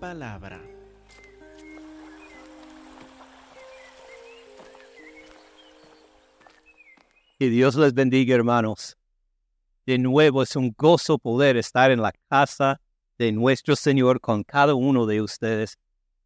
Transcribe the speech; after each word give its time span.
palabra. 0.00 0.60
Que 7.38 7.48
Dios 7.50 7.76
les 7.76 7.92
bendiga, 7.94 8.34
hermanos. 8.34 8.96
De 9.86 9.98
nuevo 9.98 10.42
es 10.42 10.56
un 10.56 10.74
gozo 10.76 11.18
poder 11.18 11.56
estar 11.56 11.90
en 11.90 12.00
la 12.00 12.12
casa 12.28 12.80
de 13.18 13.32
nuestro 13.32 13.76
Señor 13.76 14.20
con 14.20 14.42
cada 14.42 14.74
uno 14.74 15.04
de 15.06 15.20
ustedes, 15.20 15.78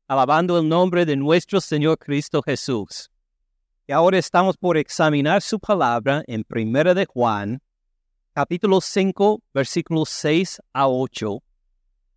alabando 0.07 0.59
el 0.59 0.69
nombre 0.69 1.05
de 1.05 1.17
nuestro 1.17 1.61
Señor 1.61 1.99
Cristo 1.99 2.43
Jesús. 2.43 3.11
Y 3.87 3.93
ahora 3.93 4.19
estamos 4.19 4.57
por 4.57 4.77
examinar 4.77 5.43
su 5.43 5.59
palabra 5.59 6.23
en 6.27 6.45
Primera 6.45 6.95
de 6.95 7.07
Juan, 7.07 7.61
capítulo 8.33 8.81
5, 8.81 9.43
versículos 9.53 10.09
6 10.11 10.61
a 10.73 10.89
8. 10.89 11.43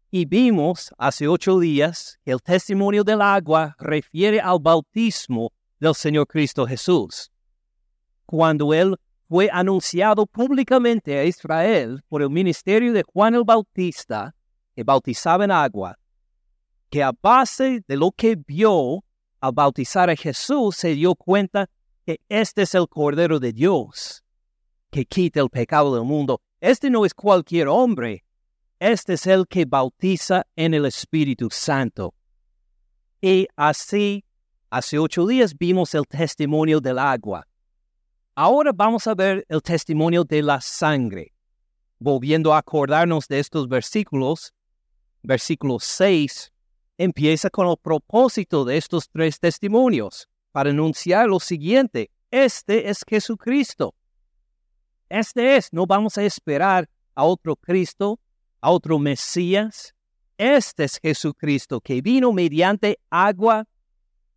Y 0.10 0.26
vimos 0.26 0.94
hace 0.98 1.28
ocho 1.28 1.60
días 1.60 2.18
que 2.24 2.32
el 2.32 2.42
testimonio 2.42 3.04
del 3.04 3.22
agua 3.22 3.76
refiere 3.78 4.40
al 4.40 4.60
bautismo 4.60 5.52
del 5.80 5.94
Señor 5.96 6.28
Cristo 6.28 6.66
Jesús. 6.66 7.30
Cuando 8.26 8.74
Él 8.74 8.96
fue 9.28 9.50
anunciado 9.52 10.26
públicamente 10.26 11.20
a 11.20 11.26
Israel 11.26 12.02
por 12.08 12.22
el 12.22 12.30
ministerio 12.30 12.94
de 12.94 13.04
Juan 13.04 13.36
el 13.36 13.44
Bautista, 13.44 14.34
que 14.74 14.84
bautizaba 14.84 15.44
en 15.44 15.52
agua, 15.52 15.98
que 16.90 17.04
a 17.04 17.12
base 17.12 17.84
de 17.86 17.98
lo 17.98 18.12
que 18.12 18.38
vio 18.38 19.04
al 19.42 19.52
bautizar 19.52 20.10
a 20.10 20.16
Jesús 20.16 20.78
se 20.78 20.94
dio 20.94 21.16
cuenta 21.16 21.70
que 22.06 22.22
este 22.30 22.62
es 22.62 22.74
el 22.76 22.88
Cordero 22.88 23.40
de 23.40 23.52
Dios, 23.52 24.24
que 24.90 25.06
quita 25.06 25.42
el 25.42 25.50
pecado 25.50 25.94
del 25.94 26.06
mundo. 26.06 26.42
Este 26.62 26.90
no 26.90 27.06
es 27.06 27.14
cualquier 27.14 27.68
hombre, 27.68 28.24
este 28.80 29.14
es 29.14 29.28
el 29.28 29.48
que 29.48 29.66
bautiza 29.66 30.46
en 30.56 30.74
el 30.74 30.86
Espíritu 30.86 31.50
Santo. 31.52 32.14
Y 33.22 33.48
así, 33.56 34.24
hace 34.70 35.00
ocho 35.00 35.26
días 35.26 35.58
vimos 35.58 35.96
el 35.96 36.06
testimonio 36.06 36.80
del 36.80 37.00
agua. 37.00 37.48
Ahora 38.36 38.72
vamos 38.74 39.08
a 39.08 39.16
ver 39.16 39.46
el 39.50 39.62
testimonio 39.62 40.24
de 40.24 40.44
la 40.44 40.62
sangre. 40.62 41.34
Volviendo 42.00 42.54
a 42.54 42.60
acordarnos 42.60 43.28
de 43.28 43.40
estos 43.40 43.68
versículos, 43.68 44.54
versículo 45.24 45.80
6 45.80 46.54
empieza 46.98 47.50
con 47.50 47.68
el 47.68 47.78
propósito 47.78 48.66
de 48.66 48.78
estos 48.78 49.10
tres 49.10 49.40
testimonios 49.40 50.28
para 50.52 50.72
anunciar 50.72 51.28
lo 51.28 51.40
siguiente. 51.40 52.12
Este 52.32 52.90
es 52.90 53.04
Jesucristo. 53.08 53.94
Este 55.10 55.56
es, 55.56 55.72
no 55.72 55.86
vamos 55.86 56.18
a 56.18 56.24
esperar 56.24 56.90
a 57.16 57.24
otro 57.24 57.56
Cristo, 57.56 58.20
a 58.62 58.72
otro 58.72 59.00
Mesías. 59.00 59.94
Este 60.38 60.84
es 60.84 61.00
Jesucristo 61.02 61.82
que 61.82 62.02
vino 62.02 62.32
mediante 62.32 63.00
agua 63.10 63.66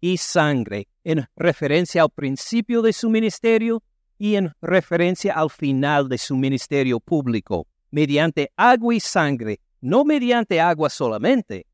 y 0.01 0.17
sangre 0.17 0.89
en 1.05 1.27
referencia 1.37 2.03
al 2.03 2.11
principio 2.11 2.83
de 2.83 2.93
su 2.93 3.11
ministerio 3.11 3.83
y 4.19 4.37
en 4.37 4.53
referencia 4.61 5.35
al 5.35 5.51
final 5.51 6.09
de 6.09 6.19
su 6.19 6.37
ministerio 6.37 7.01
público, 7.01 7.67
mediante 7.91 8.53
agua 8.57 8.95
y 8.95 9.01
sangre, 9.01 9.61
no 9.81 10.05
mediante 10.05 10.61
agua 10.61 10.91
solamente, 10.91 11.67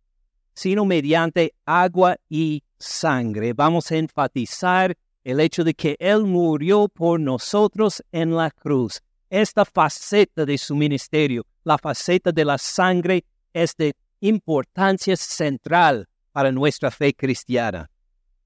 sino 0.54 0.84
mediante 0.84 1.54
agua 1.64 2.16
y 2.28 2.62
sangre. 2.78 3.52
Vamos 3.52 3.90
a 3.90 3.96
enfatizar 3.96 4.96
el 5.24 5.40
hecho 5.40 5.64
de 5.64 5.74
que 5.74 5.96
Él 5.98 6.22
murió 6.22 6.88
por 6.88 7.18
nosotros 7.18 8.02
en 8.12 8.36
la 8.36 8.50
cruz. 8.50 9.02
Esta 9.28 9.64
faceta 9.64 10.46
de 10.46 10.56
su 10.56 10.76
ministerio, 10.76 11.44
la 11.66 11.76
faceta 11.76 12.30
de 12.30 12.44
la 12.44 12.58
sangre, 12.58 13.24
es 13.52 13.74
de 13.76 13.92
importancia 14.20 15.16
central 15.16 16.08
para 16.30 16.52
nuestra 16.52 16.92
fe 16.92 17.12
cristiana. 17.12 17.90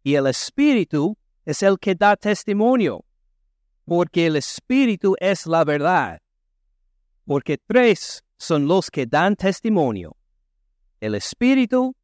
Y 0.02 0.14
el 0.14 0.26
Espíritu 0.26 1.16
es 1.44 1.62
el 1.62 1.78
que 1.78 1.94
da 1.94 2.16
testimonio, 2.16 3.04
porque 3.84 4.26
el 4.26 4.36
Espíritu 4.36 5.14
es 5.20 5.46
la 5.46 5.64
verdad. 5.64 6.22
Porque 7.26 7.58
tres 7.58 8.24
son 8.38 8.66
los 8.66 8.90
que 8.90 9.04
dan 9.04 9.36
testimonio. 9.36 10.16
El 10.98 11.14
Espíritu, 11.14 11.94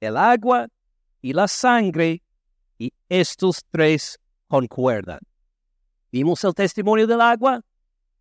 el 0.00 0.16
agua 0.16 0.68
y 1.20 1.34
la 1.34 1.48
sangre, 1.48 2.22
y 2.78 2.94
estos 3.10 3.62
tres 3.70 4.18
concuerdan. 4.48 5.20
Vimos 6.10 6.42
el 6.44 6.54
testimonio 6.54 7.06
del 7.06 7.20
agua, 7.20 7.60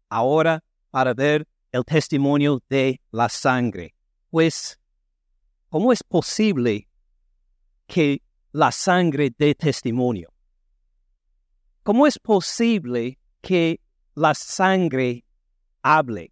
ahora 0.09 0.62
para 0.91 1.13
ver 1.13 1.47
el 1.75 1.84
testimonio 1.84 2.63
de 2.69 3.02
la 3.12 3.28
sangre. 3.28 3.94
Pues, 4.30 4.80
¿cómo 5.69 5.91
es 5.91 6.02
posible 6.03 6.88
que 7.86 8.22
la 8.53 8.72
sangre 8.72 9.30
dé 9.38 9.53
testimonio? 9.53 10.31
¿Cómo 11.84 12.08
es 12.08 12.18
posible 12.18 13.19
que 13.41 13.81
la 14.16 14.34
sangre 14.34 15.25
hable? 15.81 16.31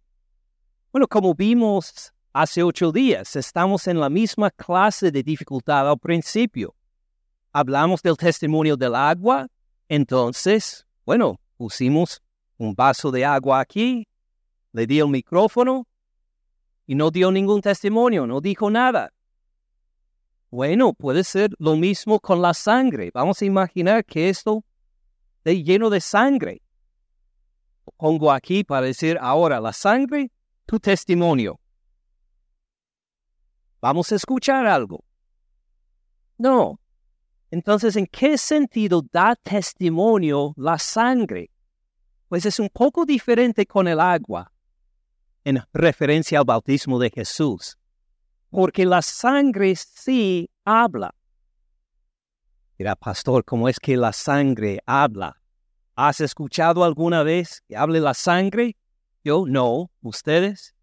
Bueno, 0.90 1.06
como 1.06 1.34
vimos 1.34 2.14
hace 2.32 2.62
ocho 2.62 2.90
días, 2.90 3.36
estamos 3.36 3.86
en 3.86 4.00
la 4.00 4.08
misma 4.08 4.50
clase 4.50 5.10
de 5.10 5.22
dificultad 5.22 5.90
al 5.90 5.98
principio. 5.98 6.74
Hablamos 7.52 8.00
del 8.00 8.16
testimonio 8.16 8.78
del 8.78 8.94
agua, 8.94 9.46
entonces, 9.90 10.86
bueno, 11.04 11.38
pusimos 11.58 12.22
un 12.56 12.74
vaso 12.74 13.10
de 13.10 13.26
agua 13.26 13.60
aquí, 13.60 14.08
le 14.74 14.86
di 14.88 14.98
el 14.98 15.08
micrófono 15.08 15.86
y 16.84 16.96
no 16.96 17.10
dio 17.10 17.30
ningún 17.30 17.62
testimonio, 17.62 18.26
no 18.26 18.40
dijo 18.40 18.70
nada. 18.70 19.12
Bueno, 20.50 20.92
puede 20.92 21.22
ser 21.22 21.50
lo 21.58 21.76
mismo 21.76 22.18
con 22.18 22.42
la 22.42 22.52
sangre. 22.54 23.10
Vamos 23.14 23.40
a 23.40 23.44
imaginar 23.44 24.04
que 24.04 24.28
esto 24.28 24.64
esté 25.38 25.62
lleno 25.62 25.90
de 25.90 26.00
sangre. 26.00 26.60
Pongo 27.96 28.32
aquí 28.32 28.64
para 28.64 28.86
decir 28.86 29.16
ahora 29.20 29.60
la 29.60 29.72
sangre, 29.72 30.32
tu 30.66 30.80
testimonio. 30.80 31.60
Vamos 33.80 34.10
a 34.10 34.16
escuchar 34.16 34.66
algo. 34.66 35.04
No. 36.36 36.80
Entonces, 37.50 37.94
¿en 37.94 38.06
qué 38.06 38.36
sentido 38.36 39.02
da 39.12 39.36
testimonio 39.36 40.52
la 40.56 40.78
sangre? 40.78 41.50
Pues 42.28 42.44
es 42.44 42.58
un 42.58 42.68
poco 42.70 43.04
diferente 43.04 43.66
con 43.66 43.86
el 43.86 44.00
agua, 44.00 44.50
en 45.44 45.62
referencia 45.72 46.38
al 46.38 46.44
bautismo 46.44 46.98
de 46.98 47.10
Jesús, 47.10 47.78
porque 48.50 48.84
la 48.86 49.02
sangre 49.02 49.76
sí 49.76 50.50
habla. 50.64 51.14
Mira, 52.78 52.96
pastor, 52.96 53.44
¿cómo 53.44 53.68
es 53.68 53.78
que 53.78 53.96
la 53.96 54.12
sangre 54.12 54.80
habla? 54.86 55.40
¿Has 55.94 56.20
escuchado 56.20 56.82
alguna 56.82 57.22
vez 57.22 57.62
que 57.68 57.76
hable 57.76 58.00
la 58.00 58.14
sangre? 58.14 58.76
Yo 59.22 59.44
no, 59.46 59.90
ustedes 60.02 60.74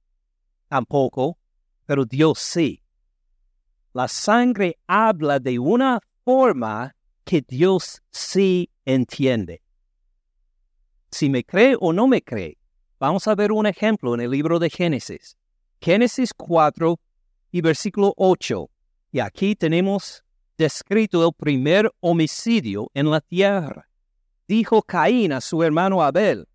tampoco, 0.70 1.38
pero 1.86 2.06
Dios 2.06 2.40
sí 2.40 2.82
la 3.94 4.08
sangre 4.08 4.78
habla 4.88 5.40
de 5.40 5.60
una 5.60 6.00
forma 6.24 6.96
que 7.26 7.42
Dios 7.42 8.02
sí 8.12 8.70
entiende. 8.86 9.62
Si 11.12 11.30
me 11.30 11.44
cree 11.44 11.76
o 11.80 11.92
no 11.92 12.08
me 12.08 12.22
cree, 12.22 12.58
vamos 13.02 13.28
a 13.28 13.34
ver 13.34 13.52
un 13.52 13.66
ejemplo 13.66 14.14
en 14.14 14.22
el 14.22 14.30
libro 14.30 14.60
de 14.60 14.70
Génesis. 14.70 15.36
Génesis 15.82 16.32
4 16.38 17.00
y 17.52 17.62
versículo 17.62 18.14
8. 18.16 18.70
Y 19.12 19.20
aquí 19.20 19.56
tenemos 19.56 20.24
descrito 20.56 21.26
el 21.26 21.34
primer 21.34 21.92
homicidio 22.00 22.92
en 22.94 23.10
la 23.10 23.20
tierra. 23.20 23.90
Dijo 24.48 24.84
Caín 24.84 25.34
a 25.34 25.42
su 25.42 25.64
hermano 25.64 26.04
Abel, 26.04 26.48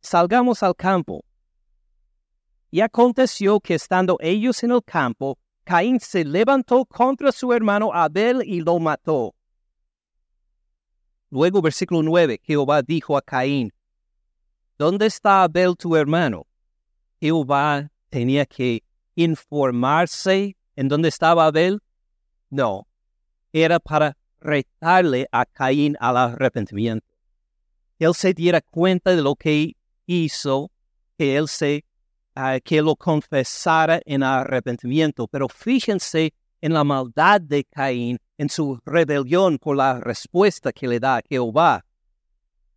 salgamos 0.00 0.64
al 0.64 0.74
campo. 0.74 1.24
Y 2.72 2.80
aconteció 2.80 3.60
que 3.60 3.74
estando 3.74 4.16
ellos 4.18 4.64
en 4.64 4.72
el 4.72 4.82
campo, 4.82 5.38
Caín 5.62 6.00
se 6.00 6.24
levantó 6.24 6.84
contra 6.86 7.30
su 7.30 7.52
hermano 7.52 7.92
Abel 7.94 8.42
y 8.44 8.60
lo 8.62 8.80
mató. 8.80 9.36
Luego, 11.30 11.62
versículo 11.62 12.02
9, 12.02 12.40
Jehová 12.42 12.82
dijo 12.82 13.16
a 13.16 13.22
Caín, 13.22 13.72
¿Dónde 14.76 15.06
está 15.06 15.44
Abel 15.44 15.76
tu 15.76 15.94
hermano? 15.94 16.46
Jehová 17.20 17.90
tenía 18.10 18.44
que 18.44 18.82
informarse 19.14 20.56
en 20.74 20.88
dónde 20.88 21.08
estaba 21.08 21.46
Abel. 21.46 21.80
No, 22.50 22.86
era 23.52 23.78
para 23.78 24.16
retarle 24.40 25.28
a 25.30 25.46
Caín 25.46 25.96
al 26.00 26.16
arrepentimiento. 26.16 27.06
Él 28.00 28.14
se 28.14 28.34
diera 28.34 28.60
cuenta 28.60 29.14
de 29.14 29.22
lo 29.22 29.36
que 29.36 29.76
hizo, 30.06 30.70
que 31.16 31.36
él 31.36 31.48
se 31.48 31.84
que 32.64 32.82
lo 32.82 32.96
confesara 32.96 34.00
en 34.04 34.24
arrepentimiento. 34.24 35.28
Pero 35.28 35.48
fíjense 35.48 36.34
en 36.60 36.72
la 36.72 36.82
maldad 36.82 37.40
de 37.40 37.62
Caín, 37.64 38.18
en 38.38 38.48
su 38.48 38.80
rebelión 38.84 39.58
por 39.58 39.76
la 39.76 40.00
respuesta 40.00 40.72
que 40.72 40.88
le 40.88 40.98
da 40.98 41.22
Jehová. 41.28 41.84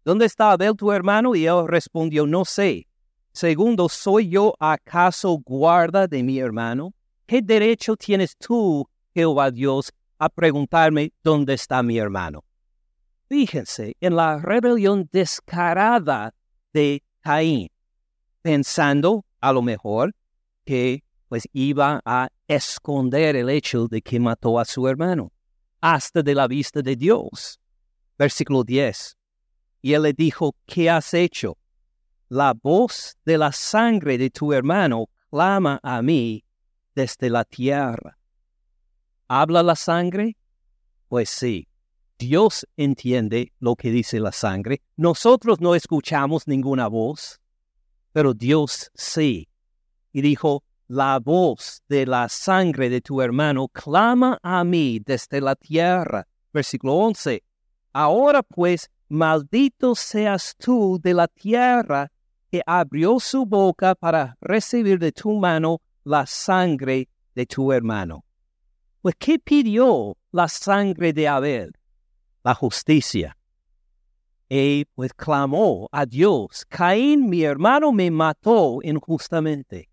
¿Dónde 0.08 0.26
está 0.26 0.54
Abel 0.54 0.74
tu 0.74 0.90
hermano? 0.94 1.36
Y 1.36 1.48
él 1.48 1.68
respondió, 1.68 2.26
no 2.26 2.46
sé. 2.46 2.88
Segundo, 3.34 3.90
¿soy 3.90 4.30
yo 4.30 4.54
acaso 4.58 5.38
guarda 5.46 6.08
de 6.08 6.24
mi 6.24 6.40
hermano? 6.40 6.94
¿qué 7.26 7.42
derecho 7.42 7.98
tienes 7.98 8.38
tú, 8.38 8.88
Jehová 9.14 9.52
Dios, 9.52 9.92
a 10.18 10.30
preguntarme 10.30 11.12
dónde 11.22 11.56
está 11.56 11.84
mi 11.84 11.98
hermano? 11.98 12.46
Fíjense 13.28 13.98
en 14.00 14.16
la 14.16 14.40
rebelión 14.40 15.10
descarada 15.12 16.34
de 16.72 17.04
Caín, 17.20 17.68
pensando 18.42 19.26
a 19.42 19.52
lo 19.52 19.62
mejor 19.62 20.16
que 20.64 21.04
pues 21.28 21.50
iba 21.52 22.02
a 22.06 22.30
esconder 22.48 23.36
el 23.36 23.50
hecho 23.50 23.90
de 23.90 24.02
que 24.02 24.22
mató 24.22 24.58
a 24.58 24.64
su 24.64 24.88
hermano, 24.88 25.34
hasta 25.82 26.24
de 26.24 26.34
la 26.34 26.48
vista 26.48 26.82
de 26.82 26.96
Dios. 26.96 27.60
Versículo 28.18 28.64
10. 28.64 29.18
Y 29.82 29.94
él 29.94 30.04
le 30.04 30.14
dijo, 30.14 30.56
¿qué 30.66 30.90
has 30.90 31.14
hecho? 31.14 31.58
La 32.30 32.54
voz 32.54 33.18
de 33.26 33.38
la 33.38 33.52
sangre 33.52 34.18
de 34.18 34.30
tu 34.30 34.52
hermano 34.54 35.10
clama 35.30 35.80
a 35.84 36.02
mí 36.02 36.44
desde 36.96 37.30
la 37.30 37.44
tierra. 37.46 38.18
¿Habla 39.28 39.64
la 39.64 39.76
sangre? 39.76 40.36
Pues 41.08 41.30
sí, 41.30 41.68
Dios 42.18 42.68
entiende 42.76 43.54
lo 43.60 43.76
que 43.76 43.92
dice 43.92 44.20
la 44.20 44.32
sangre. 44.32 44.82
Nosotros 44.96 45.62
no 45.62 45.76
escuchamos 45.76 46.48
ninguna 46.48 46.88
voz, 46.88 47.40
pero 48.12 48.34
Dios 48.34 48.90
sí. 48.96 49.48
Y 50.12 50.22
dijo, 50.22 50.64
la 50.88 51.20
voz 51.20 51.84
de 51.88 52.06
la 52.06 52.30
sangre 52.30 52.90
de 52.90 53.02
tu 53.02 53.22
hermano 53.22 53.68
clama 53.68 54.40
a 54.42 54.64
mí 54.64 55.00
desde 55.06 55.42
la 55.42 55.56
tierra. 55.56 56.28
Versículo 56.52 56.96
11. 56.96 57.44
Ahora 57.94 58.42
pues, 58.42 58.90
maldito 59.10 59.96
seas 59.96 60.56
tú 60.58 61.00
de 61.02 61.14
la 61.14 61.28
tierra 61.28 62.12
que 62.52 62.62
abrió 62.66 63.20
su 63.20 63.46
boca 63.46 63.96
para 63.96 64.38
recibir 64.42 65.00
de 65.00 65.12
tu 65.12 65.34
mano 65.34 65.82
la 66.04 66.26
sangre 66.26 67.10
de 67.36 67.46
tu 67.46 67.72
hermano. 67.72 68.24
Pues, 69.02 69.16
¿qué 69.20 69.40
pidió 69.40 70.18
la 70.32 70.48
sangre 70.48 71.14
de 71.14 71.28
Abel? 71.28 71.72
La 72.44 72.54
justicia. 72.54 73.38
Y 74.50 74.86
pues 74.96 75.14
clamó 75.14 75.90
a 75.92 76.06
Dios, 76.06 76.66
Caín 76.70 77.30
mi 77.30 77.44
hermano 77.44 77.92
me 77.92 78.10
mató 78.10 78.80
injustamente. 78.82 79.90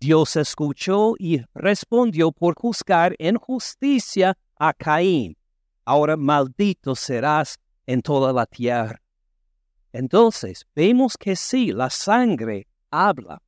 Dios 0.00 0.34
escuchó 0.36 1.12
y 1.18 1.42
respondió 1.52 2.32
por 2.32 2.54
juzgar 2.54 3.14
en 3.18 3.36
justicia 3.36 4.36
a 4.56 4.72
Caín. 4.72 5.36
Ahora 5.84 6.16
maldito 6.16 6.94
serás 6.94 7.58
en 7.86 8.02
toda 8.02 8.32
la 8.32 8.46
tierra. 8.46 9.00
Entonces 9.92 10.66
vemos 10.74 11.16
que 11.16 11.36
sí, 11.36 11.72
la 11.72 11.90
sangre 11.90 12.68
habla 12.90 13.42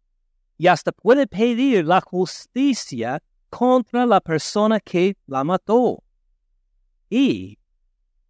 y 0.58 0.66
hasta 0.66 0.92
puede 0.92 1.26
pedir 1.26 1.86
la 1.86 2.00
justicia 2.00 3.22
contra 3.50 4.06
la 4.06 4.20
persona 4.20 4.80
que 4.80 5.16
la 5.26 5.44
mató. 5.44 6.02
Y, 7.10 7.58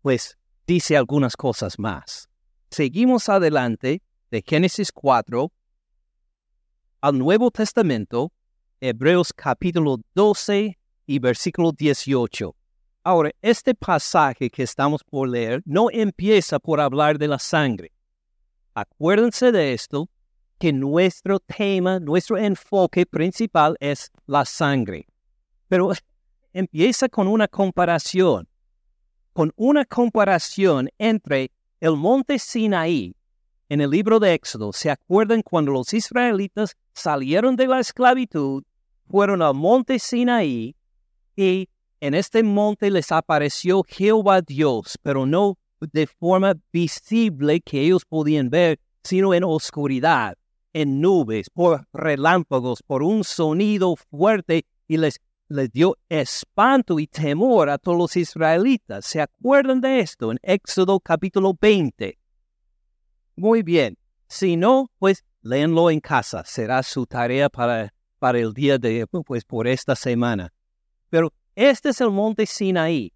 pues, 0.01 0.37
dice 0.67 0.97
algunas 0.97 1.37
cosas 1.37 1.79
más. 1.79 2.29
Seguimos 2.71 3.29
adelante 3.29 4.03
de 4.31 4.43
Génesis 4.47 4.91
4 4.91 5.53
al 7.03 7.19
Nuevo 7.19 7.51
Testamento, 7.51 8.33
Hebreos 8.81 9.33
capítulo 9.33 9.99
12 10.15 10.79
y 11.07 11.19
versículo 11.19 11.73
18. 11.73 12.57
Ahora, 13.05 13.33
este 13.43 13.75
pasaje 13.75 14.49
que 14.49 14.63
estamos 14.63 15.03
por 15.03 15.29
leer 15.29 15.61
no 15.65 15.91
empieza 15.91 16.61
por 16.61 16.81
hablar 16.81 17.19
de 17.19 17.27
la 17.27 17.39
sangre. 17.41 17.91
Acuérdense 18.75 19.51
de 19.51 19.73
esto, 19.73 20.09
que 20.59 20.73
nuestro 20.73 21.41
tema, 21.41 21.99
nuestro 21.99 22.39
enfoque 22.39 23.05
principal 23.05 23.77
es 23.81 24.13
la 24.27 24.45
sangre. 24.45 25.09
Pero 25.67 25.91
empieza 26.53 27.09
con 27.09 27.27
una 27.27 27.49
comparación, 27.49 28.47
con 29.33 29.53
una 29.57 29.85
comparación 29.85 30.89
entre 30.97 31.51
el 31.81 31.97
monte 31.97 32.39
Sinaí 32.39 33.17
en 33.69 33.81
el 33.81 33.91
libro 33.91 34.21
de 34.21 34.35
Éxodo. 34.35 34.73
¿Se 34.73 34.91
acuerdan 34.91 35.43
cuando 35.43 35.73
los 35.73 35.93
israelitas 35.93 36.77
salieron 36.93 37.57
de 37.57 37.67
la 37.67 37.81
esclavitud, 37.81 38.63
fueron 39.11 39.43
al 39.43 39.55
monte 39.55 39.99
Sinaí 39.99 40.77
y 41.35 41.69
en 42.03 42.15
este 42.15 42.43
monte 42.43 42.91
les 42.91 43.13
apareció 43.13 43.85
Jehová 43.87 44.41
Dios, 44.41 44.99
pero 45.03 45.25
no 45.25 45.57
de 45.81 46.09
forma 46.09 46.55
visible 46.73 47.61
que 47.61 47.81
ellos 47.81 48.05
podían 48.05 48.51
ver, 48.51 48.81
sino 49.05 49.33
en 49.35 49.45
oscuridad, 49.45 50.37
en 50.73 51.01
nubes, 51.01 51.49
por 51.49 51.87
relámpagos, 51.93 52.83
por 52.83 53.05
un 53.05 53.23
sonido 53.23 53.95
fuerte 53.95 54.67
y 54.89 54.97
les 54.97 55.21
les 55.47 55.71
dio 55.71 55.97
espanto 56.09 56.99
y 56.99 57.07
temor 57.07 57.69
a 57.69 57.79
todos 57.79 57.99
los 57.99 58.17
israelitas. 58.17 59.05
¿Se 59.05 59.21
acuerdan 59.21 59.81
de 59.81 60.01
esto 60.01 60.33
en 60.33 60.41
Éxodo 60.43 60.99
capítulo 60.99 61.53
20? 61.61 62.19
Muy 63.37 63.63
bien. 63.63 63.97
Si 64.27 64.57
no, 64.57 64.91
pues 64.99 65.25
léanlo 65.43 65.91
en 65.91 66.01
casa. 66.01 66.43
Será 66.47 66.83
su 66.83 67.07
tarea 67.07 67.49
para, 67.49 67.95
para 68.19 68.39
el 68.39 68.55
día 68.55 68.79
de, 68.79 69.07
pues 69.07 69.45
por 69.45 69.69
esta 69.69 69.95
semana. 69.95 70.53
Pero 71.11 71.35
este 71.55 71.91
es 71.91 72.01
el 72.01 72.11
monte 72.11 72.47
Sinaí. 72.47 73.13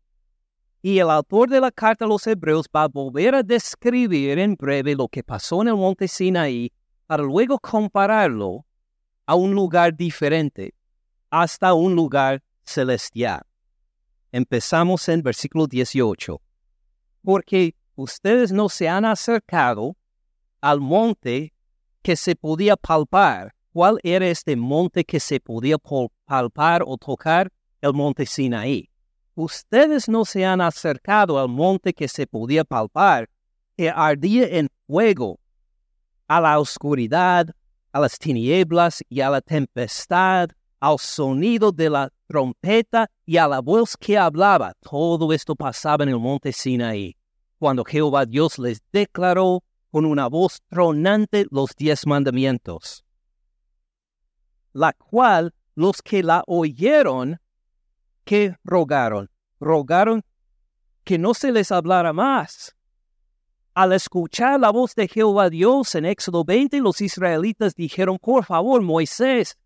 Y 0.82 0.98
el 0.98 1.10
autor 1.10 1.48
de 1.48 1.60
la 1.60 1.70
carta 1.70 2.04
a 2.04 2.08
los 2.08 2.26
hebreos 2.26 2.66
va 2.74 2.84
a 2.84 2.88
volver 2.88 3.34
a 3.34 3.42
describir 3.42 4.38
en 4.38 4.54
breve 4.54 4.94
lo 4.94 5.08
que 5.08 5.22
pasó 5.22 5.62
en 5.62 5.68
el 5.68 5.76
monte 5.76 6.06
Sinaí 6.06 6.72
para 7.06 7.22
luego 7.22 7.58
compararlo 7.58 8.64
a 9.26 9.34
un 9.34 9.54
lugar 9.54 9.96
diferente 9.96 10.74
hasta 11.30 11.74
un 11.74 11.94
lugar 11.94 12.42
celestial. 12.64 13.42
Empezamos 14.32 15.08
en 15.08 15.22
versículo 15.22 15.66
18. 15.66 16.40
Porque 17.22 17.74
ustedes 17.94 18.52
no 18.52 18.68
se 18.68 18.88
han 18.88 19.04
acercado 19.04 19.96
al 20.60 20.80
monte 20.80 21.52
que 22.02 22.16
se 22.16 22.36
podía 22.36 22.76
palpar. 22.76 23.54
¿Cuál 23.72 23.98
era 24.02 24.26
este 24.28 24.56
monte 24.56 25.04
que 25.04 25.20
se 25.20 25.40
podía 25.40 25.76
palpar 26.26 26.82
o 26.86 26.96
tocar? 26.96 27.52
El 27.86 27.94
monte 27.94 28.26
Sinaí. 28.26 28.90
Ustedes 29.36 30.08
no 30.08 30.24
se 30.24 30.44
han 30.44 30.60
acercado 30.60 31.38
al 31.38 31.48
monte 31.48 31.92
que 31.92 32.08
se 32.08 32.26
podía 32.26 32.64
palpar, 32.64 33.28
que 33.76 33.88
ardía 33.90 34.48
en 34.48 34.68
fuego, 34.88 35.38
a 36.26 36.40
la 36.40 36.58
oscuridad, 36.58 37.46
a 37.92 38.00
las 38.00 38.18
tinieblas 38.18 39.04
y 39.08 39.20
a 39.20 39.30
la 39.30 39.40
tempestad, 39.40 40.48
al 40.80 40.98
sonido 40.98 41.70
de 41.70 41.88
la 41.88 42.12
trompeta 42.26 43.08
y 43.24 43.36
a 43.36 43.46
la 43.46 43.60
voz 43.60 43.96
que 43.96 44.18
hablaba. 44.18 44.74
Todo 44.80 45.32
esto 45.32 45.54
pasaba 45.54 46.02
en 46.02 46.10
el 46.10 46.18
monte 46.18 46.52
Sinaí, 46.52 47.16
cuando 47.58 47.84
Jehová 47.84 48.26
Dios 48.26 48.58
les 48.58 48.82
declaró 48.92 49.62
con 49.92 50.04
una 50.04 50.26
voz 50.26 50.60
tronante 50.68 51.46
los 51.50 51.70
diez 51.76 52.04
mandamientos, 52.04 53.04
la 54.72 54.92
cual 54.92 55.54
los 55.76 56.02
que 56.02 56.22
la 56.22 56.42
oyeron, 56.46 57.38
que 58.26 58.56
rogaron, 58.64 59.30
rogaron 59.60 60.22
que 61.04 61.16
no 61.16 61.32
se 61.32 61.52
les 61.52 61.70
hablara 61.70 62.12
más. 62.12 62.76
Al 63.72 63.92
escuchar 63.92 64.58
la 64.58 64.70
voz 64.70 64.94
de 64.94 65.06
Jehová 65.06 65.48
Dios 65.48 65.94
en 65.94 66.04
Éxodo 66.04 66.44
20, 66.44 66.80
los 66.80 67.00
israelitas 67.00 67.74
dijeron, 67.74 68.18
por 68.18 68.44
favor, 68.44 68.82
Moisés, 68.82 69.56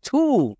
tú 0.00 0.56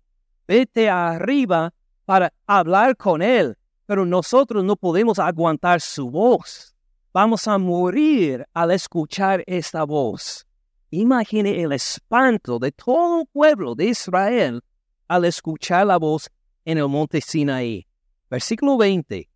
vete 0.47 0.87
arriba 0.87 1.73
para 2.05 2.31
hablar 2.45 2.95
con 2.95 3.21
él, 3.21 3.57
pero 3.87 4.05
nosotros 4.05 4.63
no 4.63 4.75
podemos 4.75 5.17
aguantar 5.17 5.81
su 5.81 6.11
voz. 6.11 6.75
Vamos 7.11 7.47
a 7.47 7.57
morir 7.57 8.45
al 8.53 8.71
escuchar 8.71 9.43
esta 9.47 9.83
voz. 9.83 10.45
Imagine 10.91 11.63
el 11.63 11.71
espanto 11.71 12.59
de 12.59 12.71
todo 12.71 13.21
el 13.21 13.27
pueblo 13.27 13.73
de 13.73 13.85
Israel 13.85 14.61
al 15.07 15.25
escuchar 15.25 15.87
la 15.87 15.97
voz 15.97 16.29
en 16.65 16.77
el 16.77 16.87
monte 16.89 17.21
Sinaí. 17.21 17.87
Versículo 18.29 18.77
20. 18.77 19.29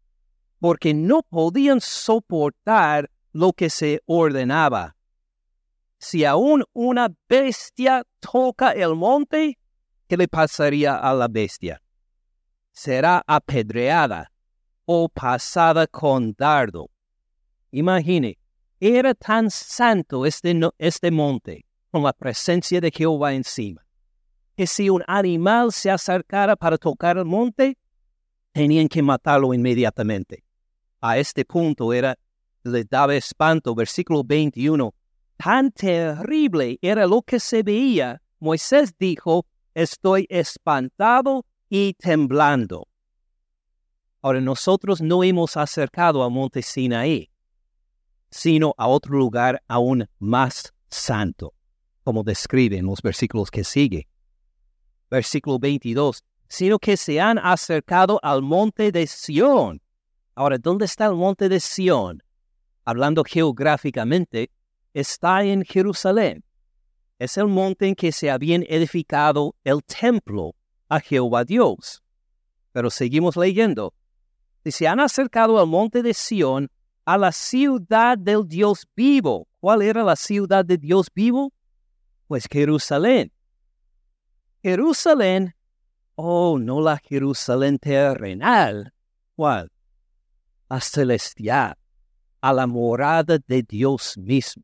Porque 0.60 0.94
no 0.94 1.24
podían 1.24 1.80
soportar 1.80 3.10
lo 3.32 3.54
que 3.54 3.70
se 3.70 4.02
ordenaba. 4.06 4.96
Si 6.00 6.26
aún 6.26 6.64
una 6.74 7.10
bestia 7.28 8.04
toca 8.20 8.72
el 8.72 8.96
monte, 8.96 9.58
¿qué 10.08 10.18
le 10.18 10.28
pasaría 10.28 10.98
a 10.98 11.14
la 11.14 11.28
bestia? 11.28 11.82
Será 12.72 13.24
apedreada 13.28 14.32
o 14.86 15.08
pasada 15.10 15.86
con 15.88 16.34
dardo. 16.38 16.90
Imagine, 17.72 18.38
era 18.80 19.14
tan 19.14 19.52
santo 19.52 20.26
este, 20.26 20.58
este 20.78 21.12
monte, 21.12 21.66
con 21.92 22.04
la 22.04 22.14
presencia 22.14 22.80
de 22.80 22.92
Jehová 22.92 23.34
encima, 23.34 23.86
que 24.60 24.68
si 24.68 24.90
un 24.90 25.02
animal 25.08 25.72
se 25.72 25.90
acercara 25.90 26.54
para 26.54 26.78
tocar 26.78 27.18
el 27.18 27.24
monte, 27.24 27.78
tenían 28.52 28.90
que 28.90 29.02
matarlo 29.02 29.54
inmediatamente. 29.54 30.44
A 31.00 31.18
este 31.18 31.46
punto 31.46 31.94
era, 31.94 32.18
le 32.64 32.84
daba 32.84 33.16
espanto, 33.16 33.74
versículo 33.74 34.22
21, 34.22 34.94
tan 35.38 35.72
terrible 35.72 36.78
era 36.82 37.08
lo 37.08 37.22
que 37.22 37.40
se 37.40 37.64
veía, 37.64 38.22
Moisés 38.42 38.94
dijo, 39.00 39.46
estoy 39.74 40.26
espantado 40.28 41.46
y 41.70 41.94
temblando. 41.94 42.86
Ahora 44.22 44.42
nosotros 44.42 45.00
no 45.00 45.24
hemos 45.24 45.56
acercado 45.56 46.22
al 46.22 46.32
monte 46.32 46.64
Sinaí, 46.64 47.30
sino 48.30 48.74
a 48.78 48.90
otro 48.90 49.18
lugar 49.18 49.64
aún 49.70 50.06
más 50.20 50.74
santo, 50.90 51.54
como 52.04 52.24
describe 52.26 52.76
en 52.76 52.88
los 52.88 53.02
versículos 53.02 53.50
que 53.50 53.64
sigue. 53.64 54.10
Versículo 55.10 55.60
22, 55.60 56.24
sino 56.48 56.80
que 56.80 56.98
se 56.98 57.20
han 57.20 57.38
acercado 57.38 58.20
al 58.24 58.42
monte 58.42 58.92
de 58.92 59.08
Sión. 59.08 59.82
Ahora, 60.36 60.58
¿dónde 60.58 60.86
está 60.86 61.06
el 61.06 61.16
monte 61.16 61.50
de 61.50 61.60
Sión? 61.60 62.24
Hablando 62.86 63.24
geográficamente, 63.24 64.52
está 64.94 65.44
en 65.44 65.64
Jerusalén. 65.64 66.44
Es 67.20 67.38
el 67.38 67.48
monte 67.48 67.88
en 67.88 67.96
que 67.96 68.12
se 68.12 68.32
habían 68.32 68.64
edificado 68.68 69.56
el 69.64 69.84
templo 69.84 70.56
a 70.88 71.00
Jehová 71.00 71.44
Dios. 71.44 72.02
Pero 72.72 72.90
seguimos 72.90 73.36
leyendo. 73.36 73.94
Y 74.64 74.72
se 74.72 74.88
han 74.88 75.00
acercado 75.00 75.60
al 75.60 75.68
monte 75.68 76.02
de 76.02 76.14
Sión, 76.14 76.70
a 77.06 77.18
la 77.18 77.32
ciudad 77.32 78.18
del 78.18 78.48
Dios 78.48 78.88
vivo. 78.96 79.48
¿Cuál 79.60 79.82
era 79.82 80.04
la 80.04 80.16
ciudad 80.16 80.64
de 80.64 80.78
Dios 80.78 81.08
vivo? 81.14 81.52
Pues 82.28 82.48
Jerusalén. 82.50 83.32
Jerusalén, 84.62 85.56
oh, 86.16 86.58
no 86.60 86.82
la 86.82 86.98
Jerusalén 86.98 87.80
terrenal. 87.80 88.94
¿Cuál? 89.36 89.72
La 90.70 90.82
celestial, 90.82 91.76
a 92.42 92.54
la 92.54 92.68
morada 92.68 93.38
de 93.48 93.64
Dios 93.64 94.18
mismo. 94.18 94.64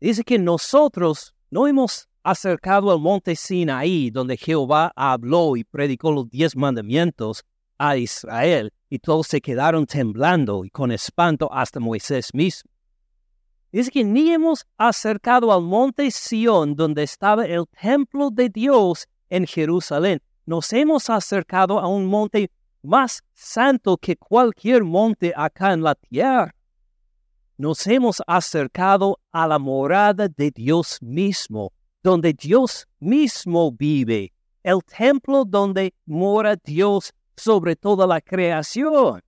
Dice 0.00 0.22
que 0.22 0.38
nosotros 0.38 1.34
no 1.50 1.66
hemos 1.66 2.08
acercado 2.22 2.92
al 2.92 3.00
monte 3.00 3.34
Sinaí, 3.34 4.10
donde 4.10 4.36
Jehová 4.36 4.92
habló 4.94 5.56
y 5.56 5.64
predicó 5.64 6.12
los 6.12 6.30
diez 6.30 6.54
mandamientos 6.54 7.44
a 7.78 7.96
Israel, 7.96 8.72
y 8.88 9.00
todos 9.00 9.26
se 9.26 9.40
quedaron 9.40 9.86
temblando 9.86 10.64
y 10.64 10.70
con 10.70 10.92
espanto 10.92 11.52
hasta 11.52 11.80
Moisés 11.80 12.32
mismo. 12.32 12.70
Dice 13.70 13.90
que 13.90 14.04
ni 14.04 14.32
hemos 14.32 14.66
acercado 14.76 15.52
al 15.52 15.62
monte 15.62 16.10
Sión, 16.10 16.74
donde 16.74 17.02
estaba 17.02 17.44
el 17.44 17.66
templo 17.68 18.30
de 18.30 18.48
Dios 18.48 19.06
en 19.28 19.46
Jerusalén. 19.46 20.20
Nos 20.46 20.72
hemos 20.72 21.10
acercado 21.10 21.78
a 21.78 21.86
un 21.86 22.06
monte 22.06 22.50
más 22.82 23.22
santo 23.34 23.96
que 23.98 24.16
cualquier 24.16 24.84
monte 24.84 25.32
acá 25.36 25.72
en 25.72 25.82
la 25.82 25.94
tierra 25.94 26.54
nos 27.58 27.84
hemos 27.88 28.22
acercado 28.26 29.18
a 29.32 29.46
la 29.48 29.58
morada 29.58 30.28
de 30.28 30.52
Dios 30.52 30.98
mismo, 31.02 31.72
donde 32.04 32.32
Dios 32.32 32.86
mismo 33.00 33.72
vive, 33.72 34.32
el 34.62 34.78
templo 34.84 35.44
donde 35.44 35.92
mora 36.06 36.54
Dios 36.54 37.12
sobre 37.36 37.74
toda 37.74 38.06
la 38.06 38.20
creación, 38.20 39.20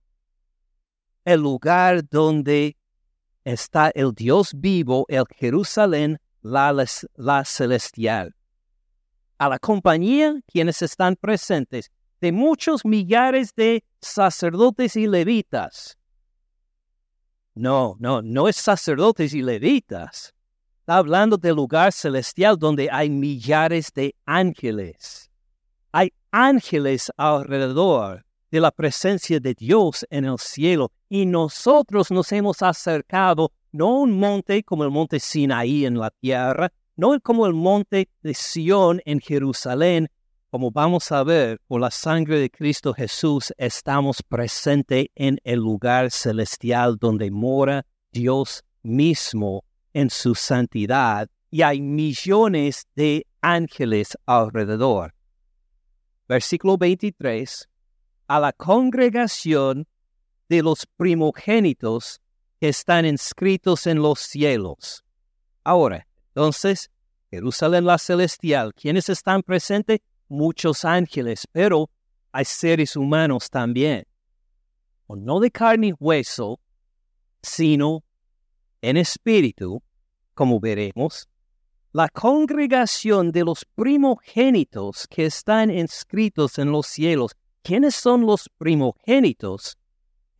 el 1.25 1.41
lugar 1.41 2.07
donde 2.09 2.77
está 3.43 3.91
el 3.95 4.13
Dios 4.13 4.53
vivo, 4.55 5.05
el 5.09 5.25
Jerusalén, 5.37 6.19
la, 6.41 7.43
celestial. 7.45 8.35
A 9.37 9.49
la 9.49 9.59
compañía, 9.59 10.39
quienes 10.47 10.81
están 10.81 11.15
presentes, 11.15 11.91
de 12.19 12.31
muchos 12.31 12.85
millares 12.85 13.53
de 13.55 13.83
sacerdotes 13.99 14.95
y 14.95 15.07
levitas, 15.07 15.97
no, 17.53 17.97
no, 17.99 18.21
no 18.21 18.47
es 18.47 18.55
sacerdotes 18.55 19.33
y 19.33 19.41
levitas. 19.41 20.33
Está 20.79 20.97
hablando 20.97 21.37
del 21.37 21.55
lugar 21.55 21.91
celestial 21.91 22.57
donde 22.57 22.89
hay 22.89 23.09
millares 23.09 23.91
de 23.93 24.15
ángeles. 24.25 25.29
Hay 25.91 26.13
ángeles 26.31 27.11
alrededor 27.17 28.25
de 28.51 28.59
la 28.61 28.71
presencia 28.71 29.39
de 29.39 29.53
Dios 29.53 30.05
en 30.09 30.25
el 30.25 30.37
cielo 30.39 30.91
y 31.13 31.25
nosotros 31.25 32.09
nos 32.09 32.31
hemos 32.31 32.61
acercado 32.61 33.51
no 33.73 33.87
a 33.87 33.99
un 33.99 34.17
monte 34.17 34.63
como 34.63 34.85
el 34.85 34.91
monte 34.91 35.19
Sinaí 35.19 35.85
en 35.85 35.99
la 35.99 36.09
tierra, 36.09 36.71
no 36.95 37.19
como 37.19 37.45
el 37.45 37.53
monte 37.53 38.07
de 38.23 38.33
Sión 38.33 39.01
en 39.03 39.19
Jerusalén, 39.19 40.07
como 40.49 40.71
vamos 40.71 41.11
a 41.11 41.25
ver, 41.25 41.59
por 41.67 41.81
la 41.81 41.91
sangre 41.91 42.39
de 42.39 42.49
Cristo 42.49 42.93
Jesús 42.93 43.51
estamos 43.57 44.23
presentes 44.23 45.07
en 45.15 45.37
el 45.43 45.59
lugar 45.59 46.11
celestial 46.11 46.95
donde 46.97 47.29
mora 47.29 47.85
Dios 48.13 48.63
mismo 48.81 49.65
en 49.91 50.09
su 50.09 50.33
santidad 50.33 51.27
y 51.49 51.61
hay 51.63 51.81
millones 51.81 52.87
de 52.95 53.27
ángeles 53.41 54.17
alrededor. 54.25 55.13
Versículo 56.29 56.77
23. 56.77 57.67
A 58.27 58.39
la 58.39 58.53
congregación 58.53 59.85
de 60.51 60.61
los 60.61 60.85
primogénitos 60.97 62.19
que 62.59 62.67
están 62.67 63.05
inscritos 63.05 63.87
en 63.87 64.01
los 64.01 64.19
cielos. 64.19 65.01
Ahora, 65.63 66.05
entonces, 66.27 66.91
Jerusalén 67.29 67.85
la 67.85 67.97
celestial, 67.97 68.73
¿quiénes 68.73 69.07
están 69.07 69.43
presentes? 69.43 70.01
muchos 70.27 70.83
ángeles, 70.83 71.47
pero 71.53 71.89
hay 72.33 72.43
seres 72.43 72.97
humanos 72.97 73.49
también. 73.49 74.05
O 75.07 75.15
no 75.15 75.39
de 75.39 75.51
carne 75.51 75.87
y 75.87 75.93
hueso, 75.97 76.59
sino 77.41 78.03
en 78.81 78.97
espíritu, 78.97 79.81
como 80.33 80.59
veremos, 80.59 81.29
la 81.93 82.09
congregación 82.09 83.31
de 83.31 83.45
los 83.45 83.63
primogénitos 83.75 85.07
que 85.07 85.27
están 85.27 85.71
inscritos 85.71 86.59
en 86.59 86.73
los 86.73 86.87
cielos. 86.87 87.31
¿Quiénes 87.63 87.95
son 87.95 88.25
los 88.25 88.49
primogénitos? 88.57 89.77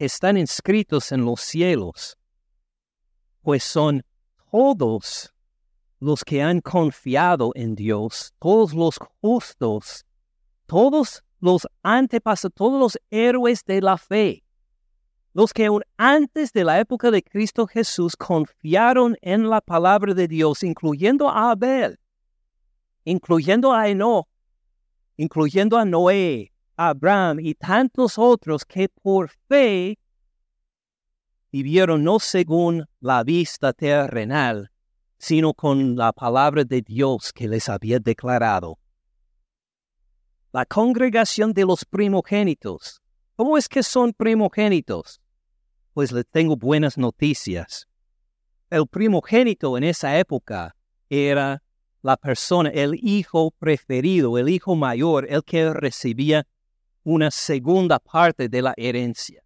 Están 0.01 0.35
inscritos 0.35 1.11
en 1.11 1.25
los 1.25 1.41
cielos. 1.41 2.17
Pues 3.43 3.63
son 3.63 4.03
todos 4.51 5.31
los 5.99 6.23
que 6.23 6.41
han 6.41 6.59
confiado 6.59 7.51
en 7.53 7.75
Dios, 7.75 8.33
todos 8.39 8.73
los 8.73 8.97
justos, 9.21 10.03
todos 10.65 11.23
los 11.39 11.67
antepasados, 11.83 12.55
todos 12.55 12.79
los 12.79 12.97
héroes 13.11 13.63
de 13.63 13.79
la 13.79 13.95
fe, 13.95 14.43
los 15.33 15.53
que 15.53 15.67
aún 15.67 15.83
antes 15.97 16.51
de 16.51 16.63
la 16.63 16.79
época 16.79 17.11
de 17.11 17.21
Cristo 17.21 17.67
Jesús 17.67 18.15
confiaron 18.15 19.15
en 19.21 19.51
la 19.51 19.61
palabra 19.61 20.15
de 20.15 20.27
Dios, 20.27 20.63
incluyendo 20.63 21.29
a 21.29 21.51
Abel, 21.51 21.99
incluyendo 23.03 23.71
a 23.71 23.87
Enoch, 23.87 24.27
incluyendo 25.15 25.77
a 25.77 25.85
Noé, 25.85 26.50
Abraham 26.75 27.39
y 27.39 27.53
tantos 27.55 28.17
otros 28.17 28.65
que 28.65 28.89
por 28.89 29.29
fe 29.47 29.99
vivieron 31.51 32.03
no 32.03 32.19
según 32.19 32.85
la 32.99 33.23
vista 33.23 33.73
terrenal, 33.73 34.71
sino 35.17 35.53
con 35.53 35.95
la 35.95 36.13
palabra 36.13 36.63
de 36.63 36.81
Dios 36.81 37.31
que 37.33 37.47
les 37.47 37.69
había 37.69 37.99
declarado. 37.99 38.79
La 40.51 40.65
congregación 40.65 41.53
de 41.53 41.65
los 41.65 41.85
primogénitos. 41.85 43.01
¿Cómo 43.35 43.57
es 43.57 43.69
que 43.69 43.83
son 43.83 44.13
primogénitos? 44.13 45.21
Pues 45.93 46.11
les 46.11 46.25
tengo 46.27 46.55
buenas 46.55 46.97
noticias. 46.97 47.87
El 48.69 48.87
primogénito 48.87 49.77
en 49.77 49.83
esa 49.83 50.17
época 50.17 50.75
era 51.09 51.61
la 52.01 52.17
persona, 52.17 52.69
el 52.69 52.95
hijo 52.95 53.51
preferido, 53.51 54.37
el 54.37 54.49
hijo 54.49 54.75
mayor, 54.75 55.27
el 55.29 55.43
que 55.43 55.71
recibía 55.73 56.47
una 57.03 57.31
segunda 57.31 57.99
parte 57.99 58.49
de 58.49 58.61
la 58.61 58.73
herencia. 58.77 59.41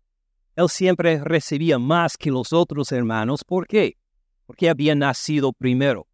Él 0.55 0.69
siempre 0.69 1.21
recibía 1.24 1.77
más 1.79 2.17
que 2.17 2.31
los 2.31 2.53
otros 2.53 2.91
hermanos. 2.91 3.43
¿Por 3.43 3.67
qué? 3.67 3.97
porque 4.45 4.69
había 4.69 4.95
nacido 4.95 5.53
primero. 5.53 6.07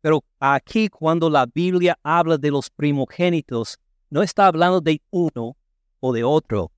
Pero 0.00 0.24
aquí 0.38 0.88
cuando 0.88 1.28
la 1.28 1.46
Biblia 1.46 1.98
habla 2.02 2.38
de 2.38 2.50
los 2.50 2.70
primogénitos, 2.70 3.78
no 4.08 4.22
está 4.22 4.46
hablando 4.46 4.80
de 4.80 5.00
uno 5.10 5.56
o 6.00 6.12
de 6.12 6.24
otro, 6.24 6.72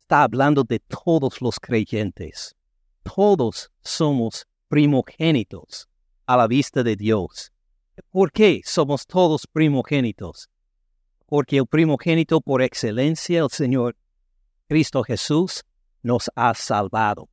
está 0.00 0.22
hablando 0.22 0.64
de 0.64 0.80
todos 0.80 1.40
los 1.40 1.60
creyentes. 1.60 2.56
Todos 3.02 3.70
somos 3.82 4.46
primogénitos 4.68 5.88
a 6.26 6.36
la 6.36 6.46
vista 6.46 6.82
de 6.82 6.96
Dios. 6.96 7.52
¿Por 8.10 8.32
qué 8.32 8.60
somos 8.64 9.06
todos 9.06 9.46
primogénitos? 9.46 10.48
Porque 11.26 11.58
el 11.58 11.66
primogénito 11.66 12.40
por 12.40 12.62
excelencia, 12.62 13.40
el 13.40 13.50
Señor 13.50 13.96
Cristo 14.68 15.02
Jesús, 15.02 15.64
nos 16.02 16.30
ha 16.34 16.54
salvado 16.54 17.28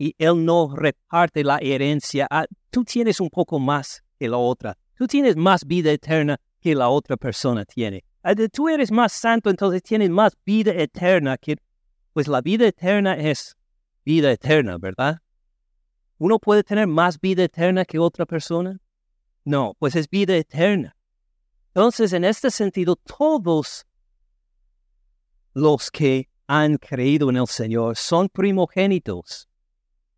y 0.00 0.14
Él 0.16 0.46
no 0.46 0.74
reparte 0.74 1.44
la 1.44 1.58
herencia. 1.58 2.26
Ah, 2.30 2.46
tú 2.70 2.84
tienes 2.84 3.20
un 3.20 3.28
poco 3.28 3.58
más 3.58 4.02
que 4.18 4.28
la 4.30 4.38
otra. 4.38 4.78
Tú 4.96 5.06
tienes 5.06 5.36
más 5.36 5.66
vida 5.66 5.92
eterna 5.92 6.40
que 6.58 6.74
la 6.74 6.88
otra 6.88 7.18
persona 7.18 7.66
tiene. 7.66 8.02
Ah, 8.22 8.34
tú 8.50 8.70
eres 8.70 8.90
más 8.90 9.12
santo, 9.12 9.50
entonces 9.50 9.82
tienes 9.82 10.08
más 10.08 10.32
vida 10.46 10.72
eterna 10.72 11.36
que... 11.36 11.58
Pues 12.14 12.28
la 12.28 12.40
vida 12.40 12.66
eterna 12.66 13.14
es 13.14 13.56
vida 14.02 14.32
eterna, 14.32 14.78
¿verdad? 14.78 15.18
¿Uno 16.16 16.38
puede 16.38 16.64
tener 16.64 16.86
más 16.86 17.20
vida 17.20 17.44
eterna 17.44 17.84
que 17.84 17.98
otra 17.98 18.24
persona? 18.24 18.80
No, 19.44 19.74
pues 19.78 19.96
es 19.96 20.08
vida 20.08 20.34
eterna. 20.34 20.96
Entonces, 21.74 22.12
en 22.12 22.24
este 22.24 22.50
sentido, 22.50 22.96
todos 22.96 23.86
los 25.54 25.90
que 25.90 26.28
han 26.48 26.78
creído 26.78 27.30
en 27.30 27.36
el 27.36 27.46
Señor 27.46 27.96
son 27.96 28.28
primogénitos. 28.28 29.48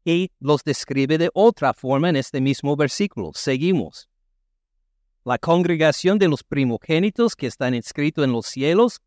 Y 0.05 0.33
los 0.41 0.65
describe 0.65 1.19
de 1.19 1.31
otra 1.35 1.75
forma 1.75 2.09
en 2.09 2.17
este 2.17 2.41
mismo 2.41 2.75
versículo. 2.75 3.33
Seguimos. 3.35 4.09
La 5.25 5.39
congregación 5.39 6.19
de 6.19 6.27
los 6.27 6.43
primogénitos 6.43 7.37
que 7.37 7.47
están 7.47 7.75
inscritos 7.75 8.25
en 8.25 8.33
los 8.33 8.47
cielos, 8.47 9.01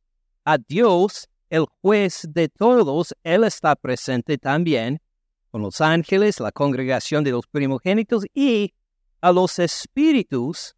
a 0.46 0.58
Dios, 0.60 1.28
el 1.50 1.66
juez 1.82 2.28
de 2.30 2.48
todos, 2.48 3.14
Él 3.24 3.44
está 3.44 3.76
presente 3.76 4.38
también 4.38 5.02
con 5.50 5.64
los 5.64 5.82
ángeles, 5.82 6.40
la 6.40 6.52
congregación 6.52 7.24
de 7.24 7.32
los 7.32 7.48
primogénitos 7.48 8.26
y 8.34 8.74
a 9.20 9.32
los 9.32 9.58
espíritus 9.58 10.76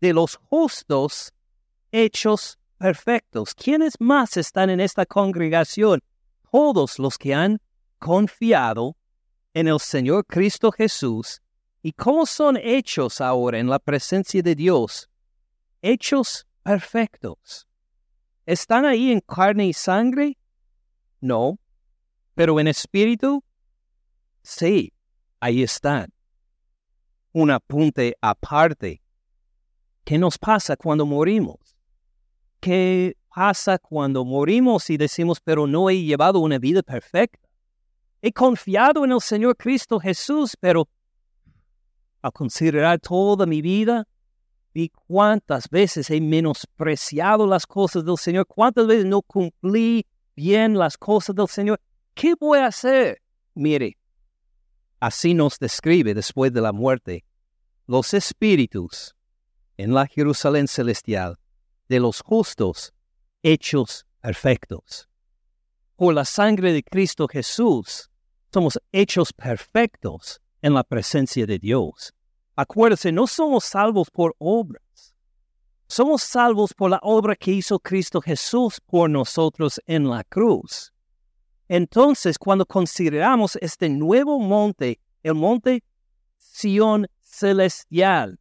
de 0.00 0.12
los 0.12 0.36
justos 0.36 1.32
hechos 1.92 2.58
perfectos. 2.78 3.54
¿Quiénes 3.54 3.94
más 4.00 4.36
están 4.36 4.70
en 4.70 4.80
esta 4.80 5.04
congregación? 5.06 6.00
Todos 6.50 6.98
los 6.98 7.18
que 7.18 7.34
han 7.34 7.60
confiado 7.98 8.96
en 9.54 9.68
el 9.68 9.78
Señor 9.78 10.24
Cristo 10.26 10.72
Jesús. 10.72 11.40
¿Y 11.82 11.92
cómo 11.92 12.26
son 12.26 12.56
hechos 12.56 13.20
ahora 13.20 13.58
en 13.58 13.68
la 13.68 13.78
presencia 13.78 14.42
de 14.42 14.54
Dios? 14.54 15.08
Hechos 15.82 16.46
perfectos. 16.62 17.66
¿Están 18.46 18.84
ahí 18.84 19.12
en 19.12 19.20
carne 19.20 19.66
y 19.66 19.72
sangre? 19.72 20.36
No. 21.20 21.58
Pero 22.34 22.58
en 22.60 22.68
espíritu? 22.68 23.42
Sí, 24.42 24.92
ahí 25.38 25.62
están. 25.62 26.12
Un 27.32 27.50
apunte 27.50 28.16
aparte. 28.20 29.02
¿Qué 30.10 30.18
nos 30.18 30.38
pasa 30.38 30.76
cuando 30.76 31.06
morimos? 31.06 31.56
¿Qué 32.58 33.16
pasa 33.32 33.78
cuando 33.78 34.24
morimos 34.24 34.90
y 34.90 34.96
decimos, 34.96 35.38
pero 35.38 35.68
no 35.68 35.88
he 35.88 36.02
llevado 36.02 36.40
una 36.40 36.58
vida 36.58 36.82
perfecta? 36.82 37.48
He 38.20 38.32
confiado 38.32 39.04
en 39.04 39.12
el 39.12 39.20
Señor 39.20 39.56
Cristo 39.56 40.00
Jesús, 40.00 40.56
pero 40.58 40.88
al 42.22 42.32
considerar 42.32 42.98
toda 42.98 43.46
mi 43.46 43.62
vida, 43.62 44.04
vi 44.74 44.88
cuántas 45.06 45.70
veces 45.70 46.10
he 46.10 46.20
menospreciado 46.20 47.46
las 47.46 47.64
cosas 47.64 48.04
del 48.04 48.18
Señor, 48.18 48.48
cuántas 48.48 48.88
veces 48.88 49.04
no 49.04 49.22
cumplí 49.22 50.04
bien 50.34 50.76
las 50.76 50.98
cosas 50.98 51.36
del 51.36 51.46
Señor. 51.46 51.80
¿Qué 52.14 52.34
voy 52.34 52.58
a 52.58 52.66
hacer? 52.66 53.22
Mire, 53.54 53.96
así 54.98 55.34
nos 55.34 55.56
describe 55.60 56.14
después 56.14 56.52
de 56.52 56.62
la 56.62 56.72
muerte 56.72 57.24
los 57.86 58.12
espíritus 58.12 59.14
en 59.80 59.94
la 59.94 60.06
Jerusalén 60.06 60.68
celestial 60.68 61.38
de 61.88 62.00
los 62.00 62.20
justos 62.20 62.92
hechos 63.42 64.06
perfectos. 64.20 65.08
Por 65.96 66.12
la 66.12 66.26
sangre 66.26 66.74
de 66.74 66.82
Cristo 66.82 67.26
Jesús 67.26 68.10
somos 68.52 68.78
hechos 68.92 69.32
perfectos 69.32 70.38
en 70.60 70.74
la 70.74 70.84
presencia 70.84 71.46
de 71.46 71.58
Dios. 71.58 72.12
Acuérdense, 72.56 73.10
no 73.10 73.26
somos 73.26 73.64
salvos 73.64 74.10
por 74.10 74.34
obras. 74.38 75.14
Somos 75.88 76.22
salvos 76.22 76.74
por 76.74 76.90
la 76.90 77.00
obra 77.02 77.34
que 77.34 77.50
hizo 77.50 77.78
Cristo 77.78 78.20
Jesús 78.20 78.80
por 78.84 79.08
nosotros 79.08 79.80
en 79.86 80.10
la 80.10 80.24
cruz. 80.24 80.92
Entonces, 81.68 82.38
cuando 82.38 82.66
consideramos 82.66 83.56
este 83.62 83.88
nuevo 83.88 84.38
monte, 84.40 85.00
el 85.22 85.34
monte 85.34 85.82
Sión 86.36 87.06
celestial, 87.20 88.38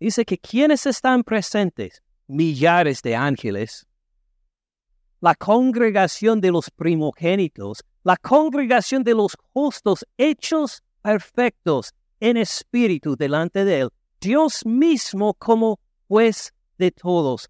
dice 0.00 0.24
que 0.24 0.38
quienes 0.38 0.86
están 0.86 1.22
presentes, 1.22 2.02
millares 2.26 3.02
de 3.02 3.14
ángeles, 3.14 3.86
la 5.20 5.34
congregación 5.34 6.40
de 6.40 6.50
los 6.50 6.70
primogénitos, 6.70 7.84
la 8.02 8.16
congregación 8.16 9.04
de 9.04 9.14
los 9.14 9.36
justos 9.52 10.06
hechos 10.16 10.82
perfectos 11.02 11.92
en 12.18 12.38
espíritu 12.38 13.14
delante 13.16 13.64
de 13.64 13.80
Él, 13.80 13.88
Dios 14.20 14.64
mismo 14.64 15.34
como 15.34 15.78
juez 16.08 16.52
de 16.78 16.90
todos. 16.90 17.48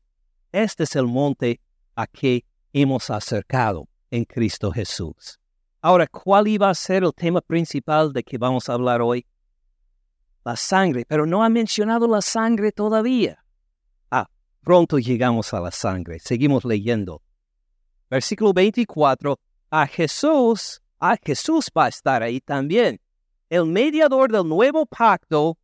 Este 0.53 0.83
es 0.83 0.97
el 0.97 1.07
monte 1.07 1.61
a 1.95 2.07
que 2.09 2.45
hemos 2.73 3.11
acercado 3.11 3.89
en 4.11 4.25
Cristo 4.25 4.73
Jesús. 4.73 5.39
Ahora, 5.81 6.07
¿cuál 6.09 6.49
iba 6.49 6.69
a 6.69 6.75
ser 6.75 7.05
el 7.05 7.15
tema 7.15 7.41
principal 7.41 8.13
de 8.13 8.23
que 8.23 8.37
vamos 8.37 8.69
a 8.69 8.75
hablar 8.75 9.01
hoy? 9.01 9.25
La 10.45 10.57
sangre, 10.57 11.05
pero 11.07 11.27
no 11.27 11.45
ha 11.45 11.49
mencionado 11.49 12.09
la 12.09 12.23
sangre 12.23 12.73
todavía. 12.73 13.45
Pronto 14.63 14.99
llegamos 14.99 15.55
a 15.55 15.61
la 15.61 15.71
sangre. 15.71 16.19
Seguimos 16.19 16.65
leyendo. 16.65 17.23
Versículo 18.11 18.53
24. 18.53 19.39
A 19.71 19.87
Jesús, 19.87 20.83
a 20.99 21.17
Jesús 21.17 21.71
va 21.77 21.87
a 21.87 21.89
estar 21.89 22.23
ahí 22.23 22.41
también, 22.41 23.01
el 23.49 23.67
mediador 23.67 24.31
del 24.31 24.49
nuevo 24.49 24.85
pacto 24.85 25.57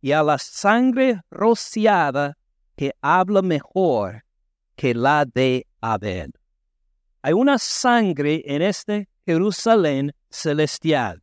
y 0.00 0.12
a 0.12 0.22
la 0.22 0.38
sangre 0.38 1.20
rociada 1.30 2.38
que 2.76 2.92
habla 3.00 3.42
mejor 3.42 4.24
que 4.76 4.94
la 4.94 5.24
de 5.24 5.66
Abel. 5.80 6.32
Hay 7.22 7.32
una 7.32 7.58
sangre 7.58 8.42
en 8.46 8.62
este 8.62 9.08
Jerusalén 9.26 10.12
celestial, 10.30 11.20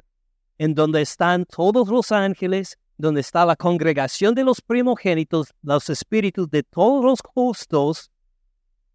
en 0.61 0.75
donde 0.75 1.01
están 1.01 1.45
todos 1.45 1.89
los 1.89 2.11
ángeles 2.11 2.77
donde 2.95 3.21
está 3.21 3.47
la 3.47 3.55
congregación 3.55 4.35
de 4.35 4.43
los 4.43 4.61
primogénitos, 4.61 5.55
los 5.63 5.89
espíritus 5.89 6.51
de 6.51 6.61
todos 6.61 7.03
los 7.03 7.19
justos, 7.23 8.11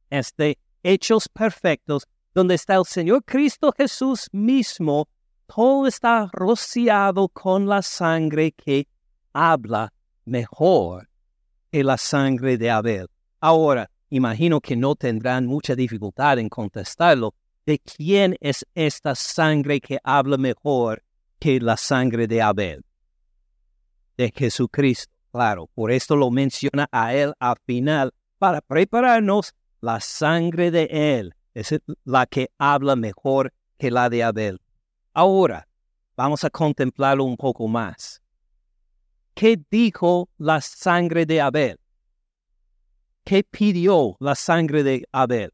este, 0.08 0.58
hechos 0.84 1.28
perfectos, 1.28 2.06
donde 2.32 2.54
está 2.54 2.76
el 2.76 2.84
Señor 2.84 3.24
Cristo 3.24 3.72
Jesús 3.76 4.28
mismo, 4.30 5.08
todo 5.48 5.88
está 5.88 6.30
rociado 6.32 7.26
con 7.30 7.66
la 7.66 7.82
sangre 7.82 8.52
que 8.52 8.86
habla 9.32 9.92
mejor 10.24 11.08
que 11.72 11.82
la 11.82 11.98
sangre 11.98 12.58
de 12.58 12.70
Abel. 12.70 13.08
Ahora, 13.40 13.90
imagino 14.08 14.60
que 14.60 14.76
no 14.76 14.94
tendrán 14.94 15.46
mucha 15.46 15.74
dificultad 15.74 16.38
en 16.38 16.48
contestarlo. 16.48 17.34
¿De 17.66 17.80
quién 17.80 18.36
es 18.40 18.64
esta 18.76 19.16
sangre 19.16 19.80
que 19.80 19.98
habla 20.04 20.36
mejor 20.36 21.02
que 21.38 21.60
la 21.60 21.76
sangre 21.76 22.26
de 22.26 22.42
Abel? 22.42 22.84
de 24.16 24.32
Jesucristo. 24.34 25.12
Claro, 25.30 25.68
por 25.74 25.90
esto 25.90 26.16
lo 26.16 26.30
menciona 26.30 26.88
a 26.90 27.14
Él 27.14 27.34
al 27.38 27.56
final, 27.66 28.14
para 28.38 28.60
prepararnos 28.60 29.54
la 29.80 30.00
sangre 30.00 30.70
de 30.70 30.88
Él. 30.90 31.34
Es 31.52 31.74
la 32.04 32.26
que 32.26 32.50
habla 32.58 32.96
mejor 32.96 33.52
que 33.78 33.90
la 33.90 34.08
de 34.08 34.22
Abel. 34.22 34.60
Ahora, 35.12 35.68
vamos 36.16 36.44
a 36.44 36.50
contemplarlo 36.50 37.24
un 37.24 37.36
poco 37.36 37.68
más. 37.68 38.22
¿Qué 39.34 39.60
dijo 39.70 40.30
la 40.38 40.60
sangre 40.60 41.26
de 41.26 41.40
Abel? 41.40 41.78
¿Qué 43.24 43.42
pidió 43.42 44.16
la 44.20 44.34
sangre 44.34 44.82
de 44.82 45.06
Abel? 45.12 45.52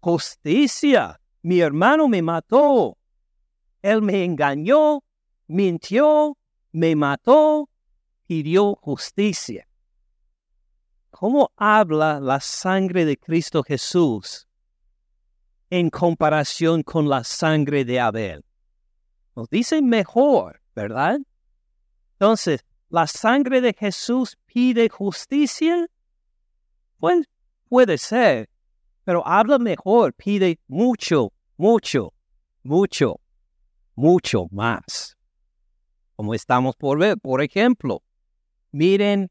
Justicia. 0.00 1.20
Mi 1.42 1.60
hermano 1.60 2.06
me 2.06 2.22
mató. 2.22 2.96
Él 3.82 4.00
me 4.00 4.24
engañó, 4.24 5.02
mintió, 5.48 6.38
me 6.70 6.94
mató, 6.96 7.68
pidió 8.26 8.76
justicia. 8.76 9.66
¿Cómo 11.10 11.52
habla 11.56 12.20
la 12.20 12.40
sangre 12.40 13.04
de 13.04 13.16
Cristo 13.16 13.62
Jesús 13.62 14.48
en 15.68 15.90
comparación 15.90 16.82
con 16.82 17.08
la 17.08 17.24
sangre 17.24 17.84
de 17.84 18.00
Abel? 18.00 18.44
Nos 19.34 19.48
dice 19.50 19.82
mejor, 19.82 20.62
¿verdad? 20.74 21.18
Entonces, 22.14 22.64
¿la 22.88 23.06
sangre 23.06 23.60
de 23.60 23.72
Jesús 23.72 24.38
pide 24.46 24.88
justicia? 24.88 25.88
Pues 26.98 27.26
puede 27.68 27.98
ser, 27.98 28.48
pero 29.04 29.26
habla 29.26 29.58
mejor, 29.58 30.14
pide 30.14 30.60
mucho, 30.68 31.32
mucho, 31.56 32.12
mucho, 32.62 33.20
mucho 33.94 34.46
más 34.50 35.16
como 36.22 36.34
estamos 36.34 36.76
por 36.76 37.00
ver. 37.00 37.18
Por 37.18 37.42
ejemplo, 37.42 38.00
miren 38.70 39.28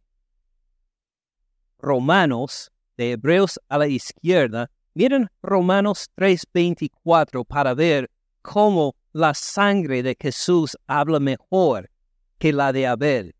Romanos 1.80 2.70
de 2.98 3.14
Hebreos 3.14 3.58
a 3.70 3.78
la 3.78 3.88
izquierda, 3.88 4.70
miren 4.94 5.30
Romanos 5.42 6.10
3:24 6.16 7.46
para 7.46 7.74
ver 7.74 8.12
cómo 8.42 8.98
la 9.14 9.34
sangre 9.34 10.04
de 10.04 10.18
Jesús 10.20 10.76
habla 10.86 11.22
mejor 11.22 11.90
que 12.38 12.52
la 12.52 12.74
de 12.74 12.88
Abel. 12.88 13.36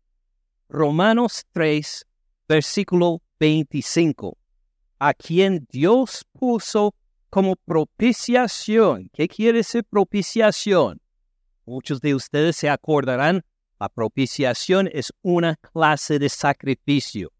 Romanos 0.70 1.44
3, 1.52 2.06
versículo 2.48 3.20
25. 3.38 4.38
A 4.98 5.12
quien 5.12 5.66
Dios 5.70 6.24
puso 6.32 6.94
como 7.28 7.56
propiciación. 7.56 9.10
¿Qué 9.12 9.28
quiere 9.28 9.58
decir 9.58 9.84
propiciación? 9.84 11.01
Muchos 11.64 12.00
de 12.00 12.14
ustedes 12.14 12.56
se 12.56 12.68
acordarán, 12.68 13.44
la 13.78 13.88
propiciación 13.88 14.88
es 14.92 15.12
una 15.22 15.56
clase 15.56 16.18
de 16.18 16.28
sacrificio. 16.28 17.32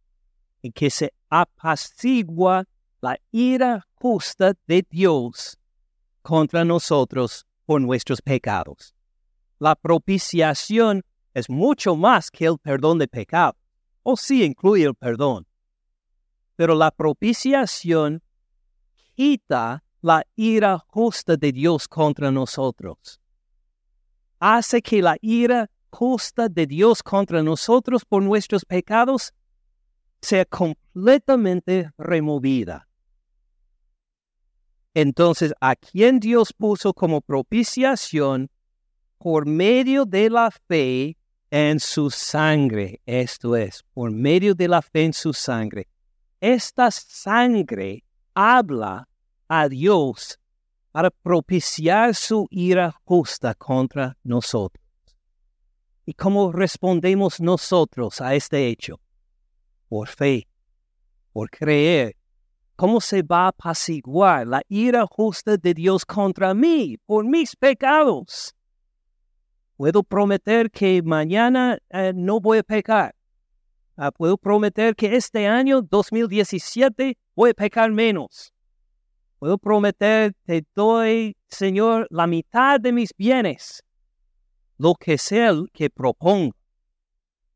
en 0.64 0.72
que 0.72 0.90
se 0.90 1.12
apacigua 1.28 2.64
la 3.00 3.18
ira 3.32 3.84
justa 3.94 4.54
de 4.68 4.86
Dios 4.88 5.58
contra 6.22 6.64
nosotros 6.64 7.46
por 7.66 7.80
nuestros 7.80 8.22
pecados. 8.22 8.94
La 9.58 9.74
propiciación 9.74 11.02
es 11.34 11.48
mucho 11.50 11.96
más 11.96 12.30
que 12.30 12.46
el 12.46 12.58
perdón 12.58 12.98
de 12.98 13.08
pecado, 13.08 13.56
o 14.02 14.16
sí 14.16 14.44
incluye 14.44 14.84
el 14.84 14.94
perdón. 14.94 15.46
Pero 16.54 16.74
la 16.74 16.90
propiciación 16.90 18.22
quita 19.14 19.82
la 20.00 20.24
ira 20.36 20.78
justa 20.78 21.36
de 21.36 21.52
Dios 21.52 21.88
contra 21.88 22.30
nosotros. 22.30 23.21
Hace 24.44 24.82
que 24.82 25.00
la 25.00 25.16
ira 25.20 25.70
justa 25.88 26.48
de 26.48 26.66
Dios 26.66 27.00
contra 27.00 27.44
nosotros 27.44 28.04
por 28.04 28.24
nuestros 28.24 28.64
pecados 28.64 29.32
sea 30.20 30.44
completamente 30.44 31.92
removida. 31.96 32.88
Entonces, 34.94 35.54
a 35.60 35.76
quien 35.76 36.18
Dios 36.18 36.52
puso 36.52 36.92
como 36.92 37.20
propiciación 37.20 38.50
por 39.18 39.46
medio 39.46 40.04
de 40.04 40.28
la 40.28 40.50
fe 40.50 41.16
en 41.48 41.78
su 41.78 42.10
sangre, 42.10 43.00
esto 43.06 43.54
es, 43.54 43.84
por 43.94 44.10
medio 44.10 44.56
de 44.56 44.66
la 44.66 44.82
fe 44.82 45.04
en 45.04 45.12
su 45.12 45.32
sangre. 45.32 45.86
Esta 46.40 46.90
sangre 46.90 48.02
habla 48.34 49.08
a 49.46 49.68
Dios 49.68 50.40
para 50.92 51.10
propiciar 51.10 52.14
su 52.14 52.46
ira 52.50 52.94
justa 53.04 53.54
contra 53.54 54.16
nosotros. 54.22 54.84
¿Y 56.04 56.14
cómo 56.14 56.52
respondemos 56.52 57.40
nosotros 57.40 58.20
a 58.20 58.34
este 58.34 58.68
hecho? 58.68 59.00
Por 59.88 60.08
fe, 60.08 60.46
por 61.32 61.50
creer 61.50 62.16
¿Cómo 62.82 63.00
se 63.00 63.22
va 63.22 63.44
a 63.44 63.48
apaciguar 63.48 64.46
la 64.46 64.60
ira 64.68 65.06
justa 65.06 65.56
de 65.56 65.72
Dios 65.72 66.04
contra 66.04 66.52
mí 66.52 66.98
por 67.06 67.24
mis 67.24 67.54
pecados? 67.54 68.56
Puedo 69.76 70.02
prometer 70.02 70.68
que 70.68 71.00
mañana 71.00 71.78
eh, 71.90 72.12
no 72.12 72.40
voy 72.40 72.58
a 72.58 72.62
pecar. 72.62 73.14
Ah, 73.96 74.10
puedo 74.10 74.36
prometer 74.36 74.96
que 74.96 75.14
este 75.14 75.46
año 75.46 75.82
2017 75.82 77.16
voy 77.36 77.50
a 77.50 77.54
pecar 77.54 77.92
menos. 77.92 78.51
Puedo 79.42 79.58
prometer 79.58 80.36
que 80.46 80.62
doy, 80.72 81.36
Señor, 81.48 82.06
la 82.10 82.28
mitad 82.28 82.78
de 82.78 82.92
mis 82.92 83.10
bienes. 83.16 83.82
Lo 84.78 84.94
que 84.94 85.18
sea 85.18 85.52
que 85.72 85.90
proponga. 85.90 86.54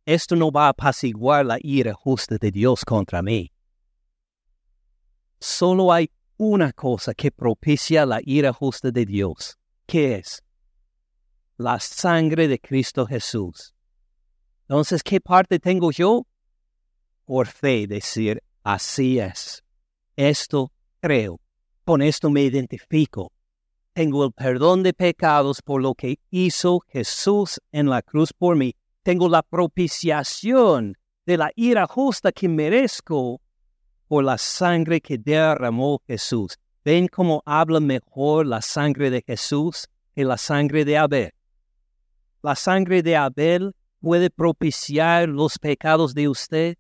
Esto 0.05 0.35
no 0.35 0.51
va 0.51 0.67
a 0.67 0.71
apaciguar 0.71 1.47
la 1.47 1.59
ira 1.61 1.95
justa 1.95 2.39
de 2.41 2.51
Dios 2.51 2.85
contra 2.85 3.23
mí 3.23 3.53
solo 5.41 5.93
hay 5.93 6.11
una 6.37 6.73
cosa 6.73 7.15
que 7.15 7.31
propicia 7.31 8.05
la 8.05 8.21
ira 8.25 8.53
justa 8.53 8.91
de 8.91 9.07
Dios. 9.07 9.59
¿Qué 9.87 10.17
es? 10.17 10.43
La 11.57 11.79
sangre 11.81 12.49
de 12.49 12.59
Cristo 12.59 13.07
Jesús. 13.07 13.75
Entonces, 14.63 15.03
¿qué 15.03 15.21
parte 15.21 15.59
tengo 15.59 15.91
yo? 15.93 16.27
Por 17.25 17.47
fe 17.47 17.87
decir, 17.87 18.43
así 18.63 19.19
es. 19.19 19.63
Esto 20.17 20.73
creo. 21.01 21.41
Con 21.87 22.03
esto 22.03 22.31
me 22.31 22.43
identifico. 22.43 23.31
Tengo 23.93 24.25
el 24.25 24.33
perdón 24.33 24.83
de 24.83 24.93
pecados 24.93 25.63
por 25.63 25.81
lo 25.81 25.95
que 25.95 26.19
hizo 26.31 26.81
Jesús 26.89 27.61
en 27.71 27.89
la 27.89 28.03
cruz 28.03 28.33
por 28.33 28.57
mí. 28.57 28.75
Tengo 29.05 29.29
la 29.29 29.45
propiciación 29.45 30.97
de 31.27 31.37
la 31.37 31.53
ira 31.55 31.87
justa 31.87 32.33
que 32.33 32.49
merezco 32.49 33.41
por 34.09 34.25
la 34.25 34.37
sangre 34.37 35.01
que 35.01 35.17
derramó 35.17 36.03
Jesús. 36.09 36.59
¿Ven 36.85 37.07
cómo 37.07 37.41
habla 37.47 37.79
mejor 37.79 38.47
la 38.47 38.63
sangre 38.63 39.09
de 39.09 39.23
Jesús 39.25 39.87
que 40.13 40.25
la 40.25 40.39
sangre 40.39 40.85
de 40.85 40.99
Abel? 40.99 41.31
¿La 42.43 42.57
sangre 42.57 43.01
de 43.01 43.15
Abel 43.15 43.77
puede 44.01 44.29
propiciar 44.31 45.29
los 45.29 45.57
pecados 45.57 46.15
de 46.15 46.29
usted? 46.29 46.77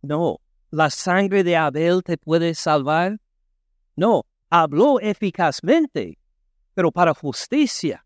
No. 0.00 0.40
¿La 0.70 0.88
sangre 0.88 1.44
de 1.44 1.58
Abel 1.58 2.02
te 2.02 2.16
puede 2.16 2.54
salvar? 2.54 3.18
No. 3.96 4.24
Habló 4.48 5.00
eficazmente, 5.00 6.18
pero 6.74 6.92
para 6.92 7.12
justicia. 7.14 8.04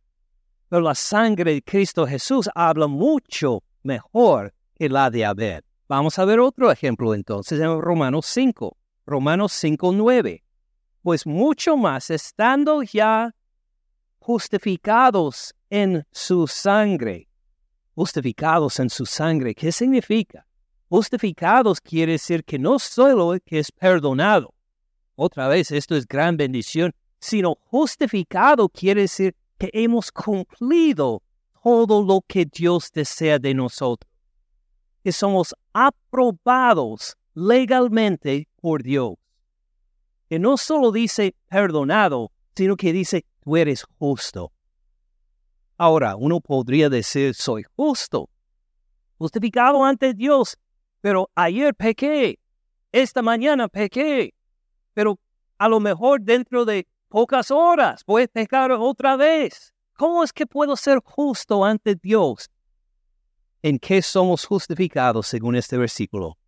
Pero 0.68 0.83
la 0.83 0.94
sangre 0.94 1.53
de 1.55 1.62
Cristo 1.62 2.07
Jesús 2.07 2.48
habla 2.55 2.87
mucho 2.87 3.62
mejor 3.83 4.55
que 4.74 4.88
la 4.88 5.11
de 5.11 5.24
Abel. 5.24 5.62
Vamos 5.88 6.18
a 6.18 6.24
ver 6.24 6.40
otro 6.40 6.70
ejemplo 6.70 7.14
entonces 7.14 7.61
en 7.61 7.81
Romanos 7.81 8.24
5, 8.26 8.76
Romanos 9.05 9.53
5, 9.53 9.92
9. 9.92 10.44
Pues 11.03 11.26
mucho 11.26 11.76
más, 11.76 12.11
estando 12.11 12.83
ya 12.83 13.35
justificados 14.20 15.55
en 15.68 16.07
su 16.12 16.46
sangre. 16.46 17.29
Justificados 17.94 18.79
en 18.79 18.88
su 18.88 19.05
sangre, 19.05 19.55
¿qué 19.55 19.72
significa? 19.72 20.46
Justificados 20.88 21.81
quiere 21.81 22.12
decir 22.12 22.44
que 22.44 22.59
no 22.59 22.79
solo 22.79 23.37
que 23.44 23.59
es 23.59 23.72
perdonado, 23.72 24.55
otra 25.20 25.48
vez, 25.48 25.70
esto 25.70 25.96
es 25.96 26.06
gran 26.06 26.37
bendición, 26.37 26.94
sino 27.18 27.56
justificado 27.66 28.68
quiere 28.68 29.02
decir 29.02 29.35
que 29.59 29.70
hemos 29.72 30.11
cumplido 30.11 31.22
todo 31.62 32.02
lo 32.02 32.22
que 32.26 32.46
Dios 32.46 32.90
desea 32.92 33.38
de 33.38 33.52
nosotros 33.54 34.11
que 35.02 35.12
somos 35.12 35.54
aprobados 35.72 37.16
legalmente 37.35 38.48
por 38.61 38.83
Dios. 38.83 39.14
Que 40.28 40.38
no 40.38 40.56
solo 40.56 40.92
dice 40.92 41.35
perdonado, 41.48 42.30
sino 42.54 42.76
que 42.76 42.92
dice 42.92 43.24
tú 43.42 43.56
eres 43.56 43.85
justo. 43.98 44.52
Ahora, 45.76 46.16
uno 46.16 46.40
podría 46.40 46.90
decir 46.90 47.35
soy 47.35 47.64
justo, 47.74 48.28
justificado 49.16 49.83
ante 49.85 50.12
Dios, 50.12 50.59
pero 51.00 51.30
ayer 51.35 51.74
pequé, 51.74 52.38
esta 52.92 53.22
mañana 53.22 53.68
pequé, 53.68 54.35
pero 54.94 55.18
a 55.59 55.68
lo 55.68 55.81
mejor 55.81 56.20
dentro 56.20 56.64
de 56.64 56.87
pocas 57.09 57.50
horas 57.50 58.05
voy 58.07 58.22
a 58.22 58.29
pecar 58.29 58.72
otra 58.72 59.16
vez. 59.16 59.72
¿Cómo 59.96 60.24
es 60.24 60.33
que 60.33 60.46
puedo 60.46 60.76
ser 60.76 61.00
justo 61.05 61.64
ante 61.64 61.94
Dios 61.94 62.48
¿En 63.62 63.79
qué 63.79 64.00
somos 64.00 64.46
justificados 64.46 65.26
según 65.26 65.55
este 65.55 65.76
versículo? 65.76 66.38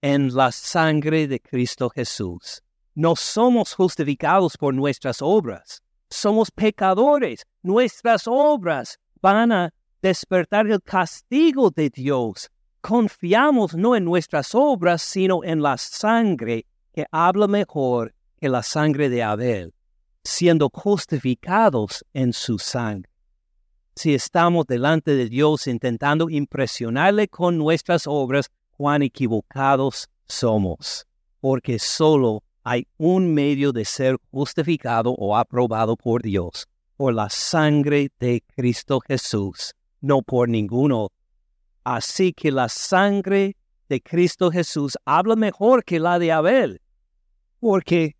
En 0.00 0.34
la 0.34 0.50
sangre 0.50 1.28
de 1.28 1.38
Cristo 1.38 1.90
Jesús. 1.90 2.62
No 2.94 3.14
somos 3.14 3.74
justificados 3.74 4.56
por 4.56 4.72
nuestras 4.72 5.20
obras. 5.20 5.82
Somos 6.08 6.50
pecadores. 6.50 7.44
Nuestras 7.62 8.22
obras 8.26 8.98
van 9.20 9.52
a 9.52 9.74
despertar 10.00 10.66
el 10.66 10.80
castigo 10.80 11.70
de 11.70 11.90
Dios. 11.90 12.50
Confiamos 12.80 13.74
no 13.74 13.94
en 13.94 14.04
nuestras 14.04 14.54
obras, 14.54 15.02
sino 15.02 15.44
en 15.44 15.60
la 15.60 15.76
sangre 15.76 16.64
que 16.96 17.06
habla 17.12 17.46
mejor 17.46 18.12
que 18.40 18.48
la 18.48 18.64
sangre 18.64 19.08
de 19.08 19.22
Abel, 19.22 19.72
siendo 20.24 20.68
justificados 20.72 22.04
en 22.12 22.32
su 22.32 22.58
sangre 22.58 23.16
si 23.96 24.14
estamos 24.14 24.66
delante 24.66 25.16
de 25.16 25.26
Dios 25.26 25.66
intentando 25.66 26.28
impresionarle 26.28 27.28
con 27.28 27.56
nuestras 27.56 28.06
obras, 28.06 28.50
cuán 28.76 29.00
equivocados 29.00 30.06
somos, 30.28 31.06
porque 31.40 31.78
solo 31.78 32.42
hay 32.62 32.86
un 32.98 33.32
medio 33.32 33.72
de 33.72 33.86
ser 33.86 34.18
justificado 34.30 35.12
o 35.12 35.34
aprobado 35.34 35.96
por 35.96 36.22
Dios, 36.22 36.68
por 36.98 37.14
la 37.14 37.30
sangre 37.30 38.10
de 38.20 38.42
Cristo 38.54 39.00
Jesús, 39.00 39.72
no 40.02 40.20
por 40.20 40.50
ninguno. 40.50 41.10
Así 41.82 42.34
que 42.34 42.52
la 42.52 42.68
sangre 42.68 43.56
de 43.88 44.02
Cristo 44.02 44.50
Jesús 44.50 44.98
habla 45.06 45.36
mejor 45.36 45.84
que 45.84 46.00
la 46.00 46.18
de 46.18 46.32
Abel, 46.32 46.82
porque 47.66 48.14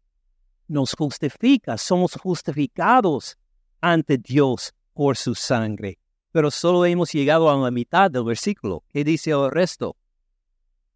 nos 0.66 0.92
justifica, 0.92 1.78
somos 1.78 2.14
justificados 2.14 3.38
ante 3.80 4.18
Dios 4.18 4.74
por 4.92 5.16
su 5.16 5.36
sangre. 5.36 6.00
Pero 6.32 6.50
solo 6.50 6.84
hemos 6.84 7.12
llegado 7.12 7.48
a 7.48 7.56
la 7.56 7.70
mitad 7.70 8.10
del 8.10 8.24
versículo. 8.24 8.82
¿Qué 8.88 9.04
dice 9.04 9.30
el 9.30 9.48
resto? 9.52 9.94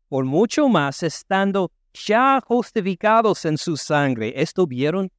Por 0.08 0.24
mucho 0.24 0.68
más, 0.68 1.04
estando 1.04 1.70
ya 1.94 2.40
justificados 2.44 3.44
en 3.44 3.56
su 3.56 3.76
sangre. 3.76 4.32
¿Esto 4.34 4.66
vieron? 4.66 5.12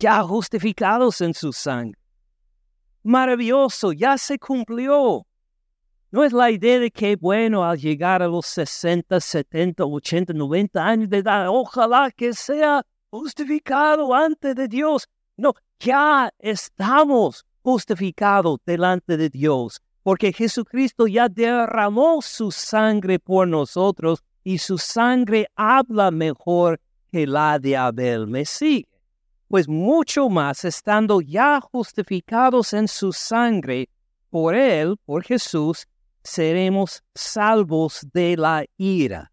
Ya 0.00 0.20
justificados 0.24 1.20
en 1.20 1.32
su 1.32 1.52
sangre. 1.52 2.00
Maravilloso, 3.04 3.92
ya 3.92 4.18
se 4.18 4.36
cumplió. 4.36 5.24
No 6.14 6.22
es 6.22 6.32
la 6.32 6.48
idea 6.48 6.78
de 6.78 6.92
que, 6.92 7.16
bueno, 7.16 7.64
al 7.64 7.76
llegar 7.76 8.22
a 8.22 8.28
los 8.28 8.46
60, 8.46 9.18
70, 9.18 9.84
80, 9.84 10.32
90 10.32 10.86
años 10.86 11.08
de 11.10 11.18
edad, 11.18 11.48
ojalá 11.48 12.08
que 12.12 12.32
sea 12.32 12.86
justificado 13.10 14.14
ante 14.14 14.54
de 14.54 14.68
Dios. 14.68 15.08
No, 15.36 15.54
ya 15.80 16.32
estamos 16.38 17.44
justificado 17.62 18.60
delante 18.64 19.16
de 19.16 19.28
Dios 19.28 19.82
porque 20.04 20.32
Jesucristo 20.32 21.08
ya 21.08 21.28
derramó 21.28 22.22
su 22.22 22.52
sangre 22.52 23.18
por 23.18 23.48
nosotros 23.48 24.22
y 24.44 24.58
su 24.58 24.78
sangre 24.78 25.48
habla 25.56 26.12
mejor 26.12 26.80
que 27.10 27.26
la 27.26 27.58
de 27.58 27.76
Abel. 27.76 28.28
¿Me 28.28 28.44
sigue? 28.44 28.88
Pues 29.48 29.66
mucho 29.66 30.28
más, 30.28 30.64
estando 30.64 31.20
ya 31.20 31.60
justificados 31.60 32.72
en 32.72 32.86
su 32.86 33.12
sangre, 33.12 33.88
por 34.30 34.54
él, 34.54 34.96
por 35.04 35.24
Jesús, 35.24 35.88
seremos 36.24 37.02
salvos 37.14 38.00
de 38.12 38.36
la 38.36 38.64
ira. 38.78 39.30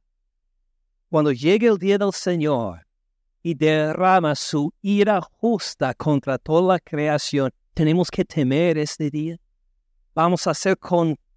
Cuando 1.10 1.32
llegue 1.32 1.68
el 1.68 1.78
día 1.78 1.98
del 1.98 2.12
Señor 2.14 2.86
y 3.42 3.56
derrama 3.56 4.36
su 4.36 4.72
ira 4.82 5.22
justa 5.22 5.94
contra 5.94 6.38
toda 6.38 6.74
la 6.74 6.80
creación, 6.80 7.52
¿tenemos 7.74 8.12
que 8.12 8.24
temer 8.26 8.78
este 8.78 9.10
día? 9.10 9.38
¿Vamos 10.14 10.46
a 10.46 10.54
ser 10.54 10.78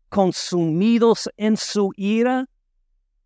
consumidos 0.08 1.30
en 1.36 1.56
su 1.56 1.92
ira? 1.96 2.46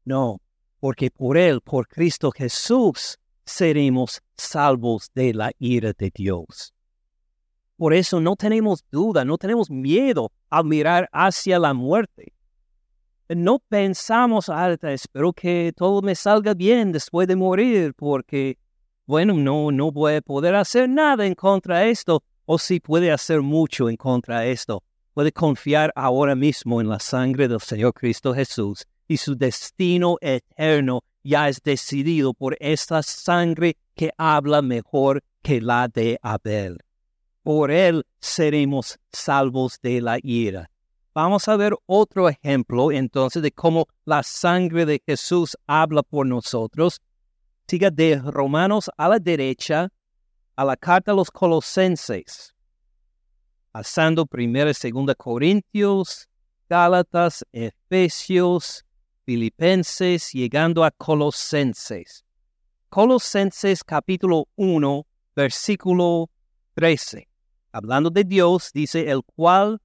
No, 0.05 0.41
porque 0.81 1.11
por 1.11 1.37
Él, 1.37 1.61
por 1.63 1.89
Cristo 1.89 2.31
Jesús, 2.31 3.19
seremos 3.45 4.21
salvos 4.37 5.11
de 5.15 5.33
la 5.35 5.51
ira 5.59 5.93
de 5.97 6.11
Dios. 6.15 6.75
Por 7.79 7.95
eso 7.95 8.21
no 8.21 8.35
tenemos 8.35 8.85
duda, 8.91 9.25
no 9.25 9.39
tenemos 9.39 9.71
miedo 9.71 10.33
al 10.51 10.65
mirar 10.65 11.09
hacia 11.13 11.61
la 11.61 11.73
muerte. 11.75 12.33
No 13.29 13.61
pensamos, 13.61 14.49
ah, 14.49 14.77
espero 14.83 15.33
que 15.33 15.73
todo 15.77 16.03
me 16.03 16.17
salga 16.17 16.55
bien 16.55 16.91
después 16.91 17.29
de 17.29 17.37
morir, 17.37 17.95
porque, 17.95 18.59
bueno, 19.07 19.35
no, 19.35 19.71
no 19.71 19.93
voy 19.93 20.15
a 20.17 20.21
poder 20.21 20.57
hacer 20.57 20.89
nada 20.89 21.25
en 21.25 21.37
contra 21.37 21.79
de 21.79 21.91
esto, 21.91 22.25
o 22.47 22.59
si 22.59 22.81
puede 22.81 23.13
hacer 23.13 23.43
mucho 23.43 23.89
en 23.89 23.97
contra 23.97 24.41
de 24.41 24.51
esto. 24.51 24.83
Puede 25.15 25.31
confiar 25.31 25.93
ahora 25.95 26.35
mismo 26.35 26.81
en 26.81 26.89
la 26.89 26.99
sangre 26.99 27.47
del 27.47 27.61
Señor 27.61 27.95
Cristo 27.95 28.35
Jesús 28.35 28.87
y 29.07 29.19
su 29.19 29.37
destino 29.37 30.17
eterno 30.21 31.05
ya 31.23 31.49
es 31.49 31.63
decidido 31.63 32.35
por 32.35 32.57
esta 32.59 33.05
sangre 33.05 33.77
que 33.95 34.11
habla 34.19 34.63
mejor 34.63 35.23
que 35.43 35.61
la 35.61 35.87
de 35.87 36.19
Abel 36.23 36.79
por 37.49 37.71
él 37.71 38.05
seremos 38.21 38.99
salvos 39.11 39.81
de 39.81 40.03
la 40.03 40.19
ira. 40.23 40.71
Vamos 41.15 41.49
a 41.49 41.57
ver 41.57 41.75
otro 41.87 42.29
ejemplo 42.29 42.93
entonces 42.93 43.43
de 43.43 43.51
cómo 43.53 43.87
la 44.05 44.23
sangre 44.23 44.85
de 44.85 45.01
Jesús 45.07 45.57
habla 45.67 46.03
por 46.03 46.27
nosotros. 46.27 47.01
Siga 47.67 47.91
de 47.91 48.21
Romanos 48.23 48.91
a 48.99 49.09
la 49.09 49.19
derecha 49.19 49.89
a 50.57 50.65
la 50.67 50.77
carta 50.77 51.13
a 51.13 51.15
los 51.15 51.31
Colosenses, 51.31 52.55
pasando 53.73 54.27
primero 54.27 54.69
y 54.69 54.75
segunda 54.75 55.15
Corintios, 55.15 56.29
Gálatas, 56.69 57.47
Efesios, 57.51 58.85
Filipenses, 59.25 60.33
llegando 60.35 60.85
a 60.85 60.91
Colosenses. 60.91 62.27
Colosenses 62.91 63.83
capítulo 63.83 64.49
1, 64.57 65.07
versículo 65.35 66.29
13 66.75 67.28
hablando 67.73 68.11
de 68.11 68.25
Dios, 68.25 68.71
dice, 68.73 69.11
el 69.11 69.23
cual 69.25 69.81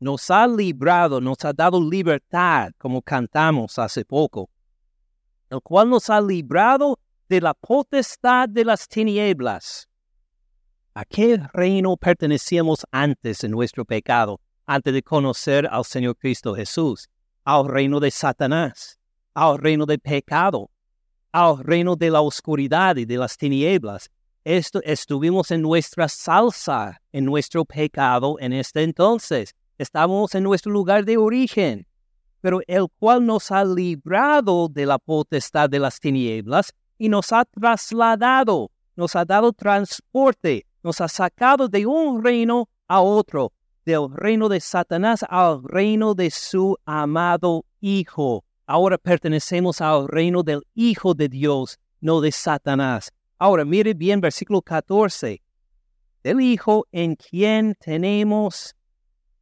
nos 0.00 0.30
ha 0.30 0.46
librado, 0.46 1.20
nos 1.20 1.44
ha 1.44 1.52
dado 1.52 1.80
libertad, 1.80 2.72
como 2.78 3.02
cantamos 3.02 3.78
hace 3.78 4.04
poco, 4.04 4.50
el 5.48 5.60
cual 5.60 5.90
nos 5.90 6.10
ha 6.10 6.20
librado 6.20 6.98
de 7.28 7.40
la 7.40 7.54
potestad 7.54 8.48
de 8.48 8.64
las 8.64 8.88
tinieblas. 8.88 9.88
¿A 10.94 11.04
qué 11.04 11.40
reino 11.54 11.96
pertenecíamos 11.96 12.84
antes 12.90 13.44
en 13.44 13.52
nuestro 13.52 13.84
pecado, 13.84 14.40
antes 14.66 14.92
de 14.92 15.02
conocer 15.02 15.66
al 15.70 15.84
Señor 15.84 16.16
Cristo 16.16 16.54
Jesús? 16.54 17.08
Al 17.44 17.66
reino 17.66 17.98
de 17.98 18.10
Satanás, 18.10 18.98
al 19.34 19.58
reino 19.58 19.86
del 19.86 20.00
pecado, 20.00 20.70
al 21.32 21.58
reino 21.64 21.96
de 21.96 22.10
la 22.10 22.20
oscuridad 22.20 22.96
y 22.96 23.04
de 23.04 23.16
las 23.16 23.36
tinieblas 23.36 24.10
estuvimos 24.44 25.50
en 25.50 25.62
nuestra 25.62 26.08
salsa, 26.08 27.00
en 27.12 27.24
nuestro 27.24 27.64
pecado 27.64 28.36
en 28.40 28.52
este 28.52 28.82
entonces. 28.82 29.54
Estamos 29.78 30.34
en 30.34 30.44
nuestro 30.44 30.72
lugar 30.72 31.04
de 31.04 31.16
origen, 31.16 31.86
pero 32.40 32.60
el 32.66 32.86
cual 32.98 33.24
nos 33.24 33.50
ha 33.50 33.64
librado 33.64 34.68
de 34.68 34.86
la 34.86 34.98
potestad 34.98 35.70
de 35.70 35.78
las 35.78 35.98
tinieblas 36.00 36.72
y 36.98 37.08
nos 37.08 37.32
ha 37.32 37.44
trasladado, 37.44 38.70
nos 38.96 39.16
ha 39.16 39.24
dado 39.24 39.52
transporte, 39.52 40.66
nos 40.82 41.00
ha 41.00 41.08
sacado 41.08 41.68
de 41.68 41.86
un 41.86 42.22
reino 42.22 42.68
a 42.88 43.00
otro, 43.00 43.52
del 43.84 44.08
reino 44.12 44.48
de 44.48 44.60
Satanás 44.60 45.24
al 45.28 45.62
reino 45.64 46.14
de 46.14 46.30
su 46.30 46.76
amado 46.84 47.64
Hijo. 47.80 48.44
Ahora 48.66 48.98
pertenecemos 48.98 49.80
al 49.80 50.06
reino 50.06 50.42
del 50.42 50.62
Hijo 50.74 51.14
de 51.14 51.28
Dios, 51.28 51.78
no 52.00 52.20
de 52.20 52.30
Satanás. 52.30 53.12
Ahora 53.42 53.64
mire 53.64 53.92
bien 53.92 54.20
versículo 54.20 54.62
14. 54.62 55.42
Del 56.22 56.40
Hijo 56.40 56.86
en 56.92 57.16
quien 57.16 57.74
tenemos 57.74 58.76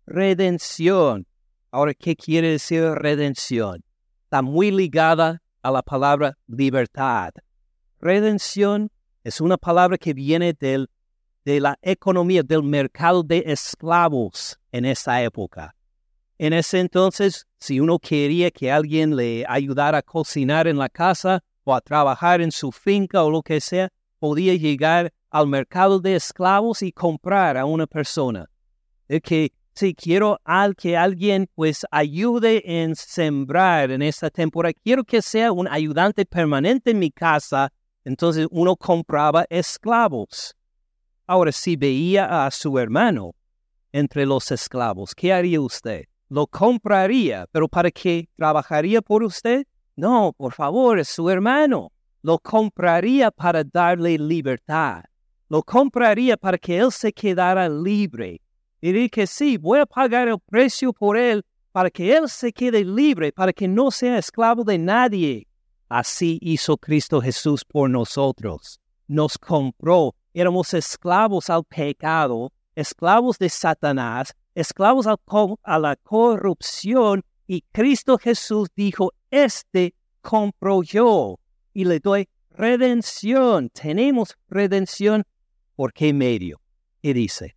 redención. 0.06 1.26
Ahora, 1.70 1.92
¿qué 1.92 2.16
quiere 2.16 2.52
decir 2.52 2.80
redención? 2.82 3.84
Está 4.24 4.40
muy 4.40 4.70
ligada 4.70 5.42
a 5.60 5.70
la 5.70 5.82
palabra 5.82 6.38
libertad. 6.46 7.32
Redención 8.00 8.90
es 9.22 9.38
una 9.38 9.58
palabra 9.58 9.98
que 9.98 10.14
viene 10.14 10.54
del, 10.54 10.88
de 11.44 11.60
la 11.60 11.78
economía, 11.82 12.42
del 12.42 12.62
mercado 12.62 13.22
de 13.22 13.42
esclavos 13.44 14.58
en 14.72 14.86
esa 14.86 15.22
época. 15.22 15.76
En 16.38 16.54
ese 16.54 16.80
entonces, 16.80 17.46
si 17.58 17.80
uno 17.80 17.98
quería 17.98 18.50
que 18.50 18.72
alguien 18.72 19.14
le 19.14 19.44
ayudara 19.46 19.98
a 19.98 20.02
cocinar 20.02 20.66
en 20.68 20.78
la 20.78 20.88
casa, 20.88 21.44
o 21.64 21.74
a 21.74 21.80
trabajar 21.80 22.40
en 22.40 22.50
su 22.50 22.72
finca 22.72 23.22
o 23.22 23.30
lo 23.30 23.42
que 23.42 23.60
sea, 23.60 23.88
podía 24.18 24.54
llegar 24.54 25.12
al 25.30 25.46
mercado 25.46 26.00
de 26.00 26.16
esclavos 26.16 26.82
y 26.82 26.92
comprar 26.92 27.56
a 27.56 27.64
una 27.64 27.86
persona. 27.86 28.46
Es 29.08 29.22
que 29.22 29.52
si 29.74 29.94
quiero 29.94 30.38
al 30.44 30.74
que 30.76 30.96
alguien 30.96 31.48
pues 31.54 31.86
ayude 31.90 32.62
en 32.82 32.94
sembrar 32.94 33.90
en 33.90 34.02
esta 34.02 34.30
temporada, 34.30 34.74
quiero 34.82 35.04
que 35.04 35.22
sea 35.22 35.52
un 35.52 35.68
ayudante 35.68 36.26
permanente 36.26 36.90
en 36.90 36.98
mi 36.98 37.10
casa, 37.10 37.72
entonces 38.04 38.46
uno 38.50 38.76
compraba 38.76 39.46
esclavos. 39.48 40.54
Ahora, 41.26 41.52
si 41.52 41.76
veía 41.76 42.44
a 42.44 42.50
su 42.50 42.78
hermano 42.78 43.34
entre 43.92 44.26
los 44.26 44.50
esclavos, 44.50 45.14
¿qué 45.14 45.32
haría 45.32 45.60
usted? 45.60 46.04
Lo 46.28 46.46
compraría, 46.46 47.46
pero 47.52 47.68
¿para 47.68 47.90
qué 47.90 48.28
trabajaría 48.36 49.00
por 49.00 49.22
usted? 49.22 49.64
No, 50.00 50.32
por 50.32 50.54
favor, 50.54 51.04
su 51.04 51.28
hermano. 51.28 51.92
Lo 52.22 52.38
compraría 52.38 53.30
para 53.30 53.62
darle 53.62 54.16
libertad. 54.16 55.02
Lo 55.50 55.62
compraría 55.62 56.38
para 56.38 56.56
que 56.56 56.78
él 56.78 56.90
se 56.90 57.12
quedara 57.12 57.68
libre. 57.68 58.40
Diría 58.80 59.10
que 59.10 59.26
sí, 59.26 59.58
voy 59.58 59.80
a 59.80 59.84
pagar 59.84 60.28
el 60.28 60.38
precio 60.38 60.94
por 60.94 61.18
él 61.18 61.44
para 61.70 61.90
que 61.90 62.16
él 62.16 62.30
se 62.30 62.50
quede 62.50 62.82
libre, 62.82 63.30
para 63.30 63.52
que 63.52 63.68
no 63.68 63.90
sea 63.90 64.16
esclavo 64.16 64.64
de 64.64 64.78
nadie. 64.78 65.46
Así 65.90 66.38
hizo 66.40 66.78
Cristo 66.78 67.20
Jesús 67.20 67.62
por 67.62 67.90
nosotros. 67.90 68.80
Nos 69.06 69.36
compró. 69.36 70.14
Éramos 70.32 70.72
esclavos 70.72 71.50
al 71.50 71.64
pecado, 71.64 72.54
esclavos 72.74 73.38
de 73.38 73.50
Satanás, 73.50 74.34
esclavos 74.54 75.06
a 75.06 75.78
la 75.78 75.96
corrupción, 75.96 77.22
y 77.46 77.62
Cristo 77.72 78.16
Jesús 78.16 78.68
dijo, 78.74 79.12
este 79.30 79.94
compro 80.20 80.82
yo 80.82 81.38
y 81.72 81.84
le 81.84 82.00
doy 82.00 82.28
redención. 82.50 83.70
Tenemos 83.70 84.36
redención. 84.48 85.24
¿Por 85.76 85.92
qué 85.92 86.12
medio? 86.12 86.60
Y 87.02 87.12
dice, 87.12 87.56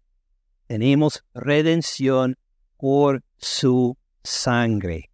tenemos 0.68 1.24
redención 1.34 2.38
por 2.78 3.24
su 3.38 3.98
sangre. 4.24 5.10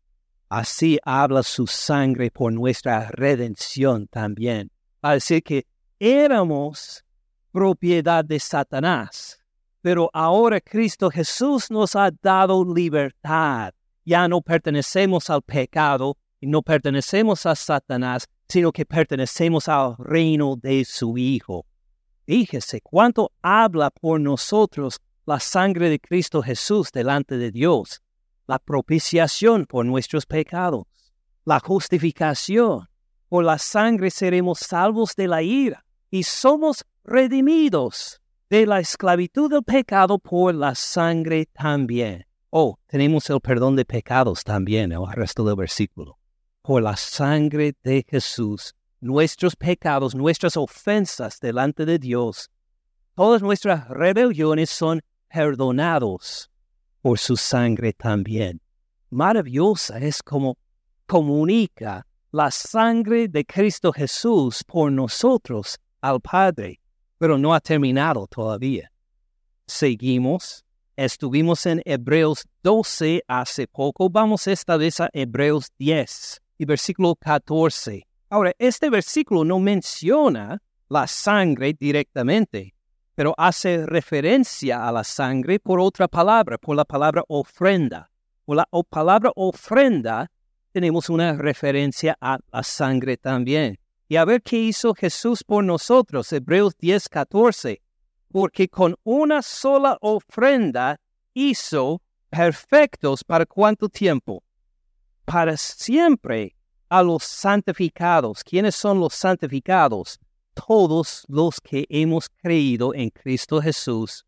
Así 0.49 0.99
habla 1.03 1.43
su 1.43 1.67
sangre 1.67 2.31
por 2.31 2.51
nuestra 2.51 3.09
redención 3.11 4.07
también. 4.07 4.71
A 5.01 5.13
decir 5.13 5.43
que 5.43 5.65
éramos 5.99 7.03
propiedad 7.51 8.23
de 8.25 8.39
Satanás, 8.39 9.39
pero 9.81 10.09
ahora 10.13 10.59
Cristo 10.59 11.09
Jesús 11.09 11.69
nos 11.69 11.95
ha 11.95 12.11
dado 12.21 12.63
libertad. 12.73 13.73
Ya 14.05 14.27
no 14.27 14.41
pertenecemos 14.41 15.29
al 15.29 15.41
pecado 15.41 16.17
no 16.47 16.61
pertenecemos 16.61 17.45
a 17.45 17.55
Satanás, 17.55 18.27
sino 18.47 18.71
que 18.71 18.85
pertenecemos 18.85 19.67
al 19.67 19.95
reino 19.97 20.55
de 20.55 20.85
su 20.85 21.17
Hijo. 21.17 21.65
Fíjese 22.25 22.81
cuánto 22.81 23.31
habla 23.41 23.89
por 23.89 24.19
nosotros 24.21 24.99
la 25.25 25.39
sangre 25.39 25.89
de 25.89 25.99
Cristo 25.99 26.41
Jesús 26.41 26.91
delante 26.91 27.37
de 27.37 27.51
Dios, 27.51 28.01
la 28.47 28.59
propiciación 28.59 29.65
por 29.65 29.85
nuestros 29.85 30.25
pecados, 30.25 30.85
la 31.45 31.59
justificación. 31.59 32.87
Por 33.27 33.43
la 33.43 33.57
sangre 33.57 34.09
seremos 34.09 34.59
salvos 34.59 35.15
de 35.15 35.27
la 35.27 35.41
ira 35.43 35.85
y 36.09 36.23
somos 36.23 36.85
redimidos 37.03 38.21
de 38.49 38.65
la 38.65 38.79
esclavitud 38.79 39.51
del 39.51 39.63
pecado 39.63 40.17
por 40.17 40.55
la 40.55 40.73
sangre 40.73 41.45
también. 41.47 42.25
Oh, 42.49 42.77
tenemos 42.87 43.29
el 43.29 43.39
perdón 43.39 43.75
de 43.75 43.85
pecados 43.85 44.43
también, 44.43 44.91
el 44.91 45.11
resto 45.13 45.43
del 45.43 45.55
versículo. 45.55 46.18
Por 46.61 46.83
la 46.83 46.97
sangre 46.97 47.73
de 47.83 48.05
Jesús, 48.07 48.75
nuestros 48.99 49.55
pecados, 49.55 50.13
nuestras 50.13 50.57
ofensas 50.57 51.39
delante 51.39 51.85
de 51.85 51.97
Dios, 51.97 52.49
todas 53.15 53.41
nuestras 53.41 53.87
rebeliones 53.87 54.69
son 54.69 55.01
perdonados 55.29 56.51
por 57.01 57.17
su 57.17 57.37
sangre 57.37 57.93
también. 57.93 58.61
Maravillosa 59.09 59.99
es 59.99 60.21
como 60.21 60.57
comunica 61.07 62.05
la 62.31 62.51
sangre 62.51 63.29
de 63.29 63.45
Cristo 63.45 63.91
Jesús 63.93 64.63
por 64.63 64.91
nosotros 64.91 65.77
al 66.01 66.19
Padre, 66.19 66.79
pero 67.17 67.37
no 67.37 67.53
ha 67.53 67.61
terminado 67.61 68.27
todavía. 68.27 68.91
Seguimos, 69.65 70.65
estuvimos 70.97 71.65
en 71.65 71.81
Hebreos 71.85 72.45
12 72.63 73.23
hace 73.27 73.65
poco, 73.65 74.09
vamos 74.09 74.45
esta 74.45 74.75
vez 74.77 74.99
a 74.99 75.09
Hebreos 75.13 75.71
10 75.79 76.41
y 76.59 76.65
versículo 76.65 77.15
14. 77.15 78.05
Ahora, 78.29 78.51
este 78.59 78.91
versículo 78.91 79.43
no 79.43 79.59
menciona 79.59 80.61
la 80.89 81.07
sangre 81.07 81.73
directamente, 81.73 82.75
pero 83.15 83.33
hace 83.37 83.85
referencia 83.85 84.87
a 84.87 84.91
la 84.91 85.03
sangre 85.03 85.59
por 85.59 85.79
otra 85.79 86.07
palabra, 86.07 86.57
por 86.57 86.75
la 86.75 86.85
palabra 86.85 87.23
ofrenda. 87.29 88.11
Por 88.45 88.57
la 88.57 88.67
palabra 88.89 89.31
ofrenda 89.35 90.29
tenemos 90.73 91.09
una 91.09 91.33
referencia 91.33 92.17
a 92.19 92.37
la 92.51 92.61
sangre 92.61 93.15
también. 93.17 93.79
Y 94.09 94.17
a 94.17 94.25
ver 94.25 94.41
qué 94.41 94.57
hizo 94.57 94.93
Jesús 94.93 95.43
por 95.43 95.63
nosotros, 95.63 96.31
Hebreos 96.33 96.75
10, 96.77 97.07
14. 97.07 97.81
Porque 98.31 98.67
con 98.67 98.95
una 99.03 99.41
sola 99.41 99.97
ofrenda 100.01 100.99
hizo 101.33 102.01
perfectos 102.29 103.23
para 103.23 103.45
cuánto 103.45 103.87
tiempo? 103.87 104.43
Para 105.31 105.55
siempre 105.57 106.55
a 106.89 107.03
los 107.03 107.23
santificados. 107.23 108.43
¿Quiénes 108.43 108.75
son 108.75 108.99
los 108.99 109.13
santificados? 109.13 110.19
todos 110.67 111.25
los 111.27 111.59
que 111.61 111.85
hemos 111.89 112.29
creído 112.29 112.93
en 112.93 113.09
Cristo 113.09 113.61
Jesús 113.61 114.25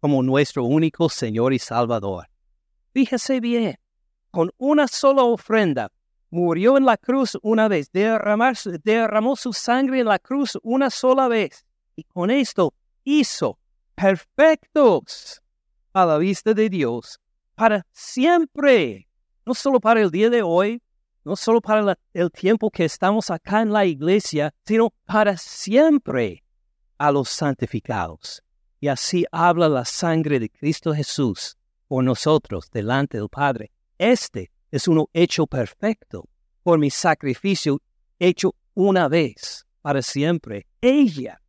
como 0.00 0.22
nuestro 0.22 0.64
único 0.64 1.08
Señor 1.08 1.52
y 1.52 1.58
Salvador. 1.58 2.28
Fíjese 2.92 3.40
bien, 3.40 3.78
con 4.30 4.50
una 4.58 4.86
sola 4.86 5.24
ofrenda, 5.24 5.90
murió 6.30 6.76
en 6.76 6.84
la 6.84 6.96
cruz 6.96 7.36
una 7.42 7.68
vez, 7.68 7.90
derramó 7.92 9.36
su 9.36 9.52
sangre 9.52 10.00
en 10.00 10.06
la 10.06 10.18
cruz 10.18 10.56
una 10.62 10.90
sola 10.90 11.28
vez, 11.28 11.64
y 11.96 12.04
con 12.04 12.30
esto 12.30 12.74
hizo 13.04 13.58
perfectos 13.94 15.42
a 15.92 16.06
la 16.06 16.18
vista 16.18 16.54
de 16.54 16.68
Dios 16.68 17.20
para 17.56 17.84
siempre, 17.92 19.07
no 19.48 19.54
solo 19.54 19.80
para 19.80 20.02
el 20.02 20.10
día 20.10 20.28
de 20.28 20.42
hoy, 20.42 20.82
no 21.24 21.34
solo 21.34 21.62
para 21.62 21.98
el 22.12 22.30
tiempo 22.30 22.70
que 22.70 22.84
estamos 22.84 23.30
acá 23.30 23.62
en 23.62 23.72
la 23.72 23.86
iglesia, 23.86 24.52
sino 24.66 24.92
para 25.06 25.38
siempre 25.38 26.44
a 26.98 27.10
los 27.10 27.30
santificados. 27.30 28.42
Y 28.78 28.88
así 28.88 29.24
habla 29.32 29.70
la 29.70 29.86
sangre 29.86 30.38
de 30.38 30.50
Cristo 30.50 30.92
Jesús 30.94 31.56
por 31.88 32.04
nosotros 32.04 32.70
delante 32.70 33.16
del 33.16 33.30
Padre. 33.30 33.72
Este 33.96 34.50
es 34.70 34.86
uno 34.86 35.08
hecho 35.14 35.46
perfecto 35.46 36.28
por 36.62 36.78
mi 36.78 36.90
sacrificio 36.90 37.80
hecho 38.18 38.54
una 38.74 39.08
vez 39.08 39.64
para 39.80 40.02
siempre. 40.02 40.66
Ella 40.82 41.40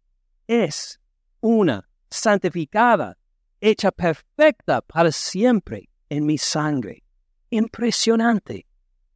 es 0.47 1.01
una 1.41 1.89
santificada, 2.09 3.17
hecha 3.59 3.91
perfecta 3.91 4.81
para 4.81 5.12
siempre 5.12 5.89
en 6.07 6.25
mi 6.25 6.38
sangre. 6.38 7.03
Impresionante 7.51 8.67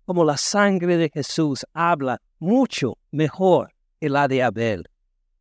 como 0.06 0.26
la 0.26 0.38
sangre 0.38 0.98
de 0.98 1.10
Jesús 1.10 1.65
habla 1.74 2.19
mucho 2.39 2.98
mejor 3.12 3.74
que 4.00 4.10
la 4.10 4.28
de 4.28 4.41
Abel. 4.41 4.89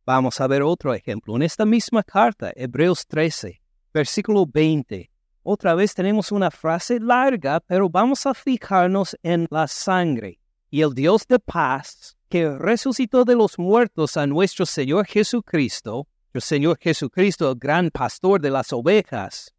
Vamos 0.05 0.39
a 0.39 0.47
ver 0.47 0.61
otro 0.61 0.93
ejemplo. 0.93 1.35
En 1.35 1.41
esta 1.41 1.65
misma 1.65 2.03
carta, 2.03 2.51
Hebreos 2.55 3.07
13, 3.07 3.61
versículo 3.93 4.45
20. 4.45 5.09
Otra 5.41 5.73
vez 5.73 5.93
tenemos 5.93 6.31
una 6.31 6.51
frase 6.51 6.99
larga, 6.99 7.59
pero 7.61 7.89
vamos 7.89 8.25
a 8.25 8.33
fijarnos 8.33 9.17
en 9.23 9.47
la 9.49 9.67
sangre. 9.67 10.39
Y 10.69 10.81
el 10.81 10.93
Dios 10.93 11.25
de 11.27 11.39
paz, 11.39 12.15
que 12.29 12.49
resucitó 12.57 13.25
de 13.25 13.35
los 13.35 13.57
muertos 13.57 14.17
a 14.17 14.27
nuestro 14.27 14.65
Señor 14.65 15.05
Jesucristo, 15.07 16.07
el 16.33 16.41
Señor 16.41 16.77
Jesucristo, 16.79 17.49
el 17.49 17.57
gran 17.57 17.89
pastor 17.89 18.39
de 18.39 18.49
las 18.51 18.71
ovejas, 18.71 19.53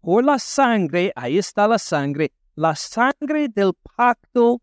por 0.00 0.24
la 0.24 0.38
sangre, 0.38 1.12
ahí 1.16 1.38
está 1.38 1.66
la 1.66 1.78
sangre, 1.78 2.32
la 2.56 2.74
sangre 2.74 3.48
del 3.48 3.72
pacto 3.96 4.62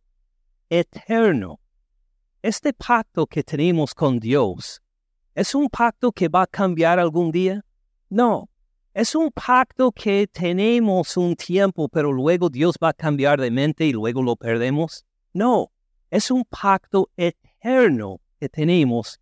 eterno. 0.68 1.60
Este 2.42 2.74
pacto 2.74 3.28
que 3.28 3.44
tenemos 3.44 3.94
con 3.94 4.20
Dios, 4.20 4.82
¿es 5.36 5.54
un 5.54 5.70
pacto 5.70 6.12
que 6.12 6.28
va 6.28 6.42
a 6.42 6.48
cambiar 6.48 7.00
algún 7.00 7.32
día? 7.32 7.64
No, 8.10 8.50
es 8.96 9.14
un 9.16 9.32
pacto 9.32 9.92
que 9.92 10.28
tenemos 10.28 11.16
un 11.18 11.36
tiempo, 11.36 11.88
pero 11.88 12.12
luego 12.12 12.50
Dios 12.50 12.78
va 12.84 12.90
a 12.90 12.94
cambiar 12.94 13.40
de 13.40 13.52
mente 13.52 13.86
y 13.86 13.94
luego 13.94 14.24
lo 14.24 14.36
perdemos. 14.36 15.06
No, 15.32 15.72
es 16.10 16.32
un 16.32 16.44
pacto 16.46 17.12
eterno 17.16 18.20
que 18.40 18.50
tenemos 18.50 19.20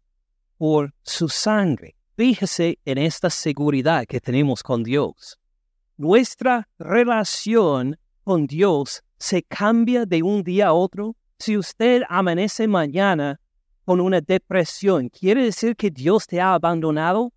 por 0.58 0.94
su 1.04 1.28
sangre. 1.28 1.96
Fíjese 2.16 2.80
en 2.86 2.98
esta 2.98 3.30
seguridad 3.30 4.06
que 4.08 4.22
tenemos 4.22 4.64
con 4.64 4.84
Dios. 4.84 5.38
Nuestra 5.98 6.70
relación 6.80 7.98
con 8.24 8.48
Dios 8.48 9.04
se 9.18 9.44
cambia 9.44 10.06
de 10.06 10.24
un 10.24 10.44
día 10.44 10.68
a 10.68 10.74
otro? 10.74 11.16
Si 11.40 11.58
usted 11.58 12.04
amanece 12.10 12.68
mañana 12.68 13.40
con 13.86 14.00
una 14.00 14.22
depresión, 14.22 15.10
¿quiere 15.10 15.44
decir 15.46 15.76
que 15.76 15.90
Dios 15.90 16.28
te 16.28 16.40
ha 16.40 16.54
abandonado? 16.54 17.32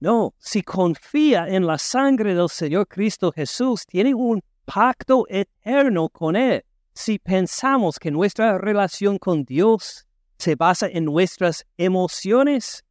No, 0.00 0.34
si 0.38 0.62
confía 0.62 1.48
en 1.48 1.66
la 1.66 1.78
sangre 1.78 2.34
del 2.34 2.48
Señor 2.48 2.88
Cristo 2.88 3.32
Jesús, 3.32 3.86
tiene 3.86 4.14
un 4.14 4.42
pacto 4.64 5.26
eterno 5.28 6.08
con 6.08 6.36
Él. 6.36 6.64
Si 6.92 7.18
pensamos 7.18 7.98
que 7.98 8.10
nuestra 8.10 8.58
relación 8.58 9.18
con 9.18 9.44
Dios 9.44 10.06
se 10.38 10.56
basa 10.56 10.88
en 10.88 11.04
nuestras 11.04 11.64
emociones, 11.76 12.84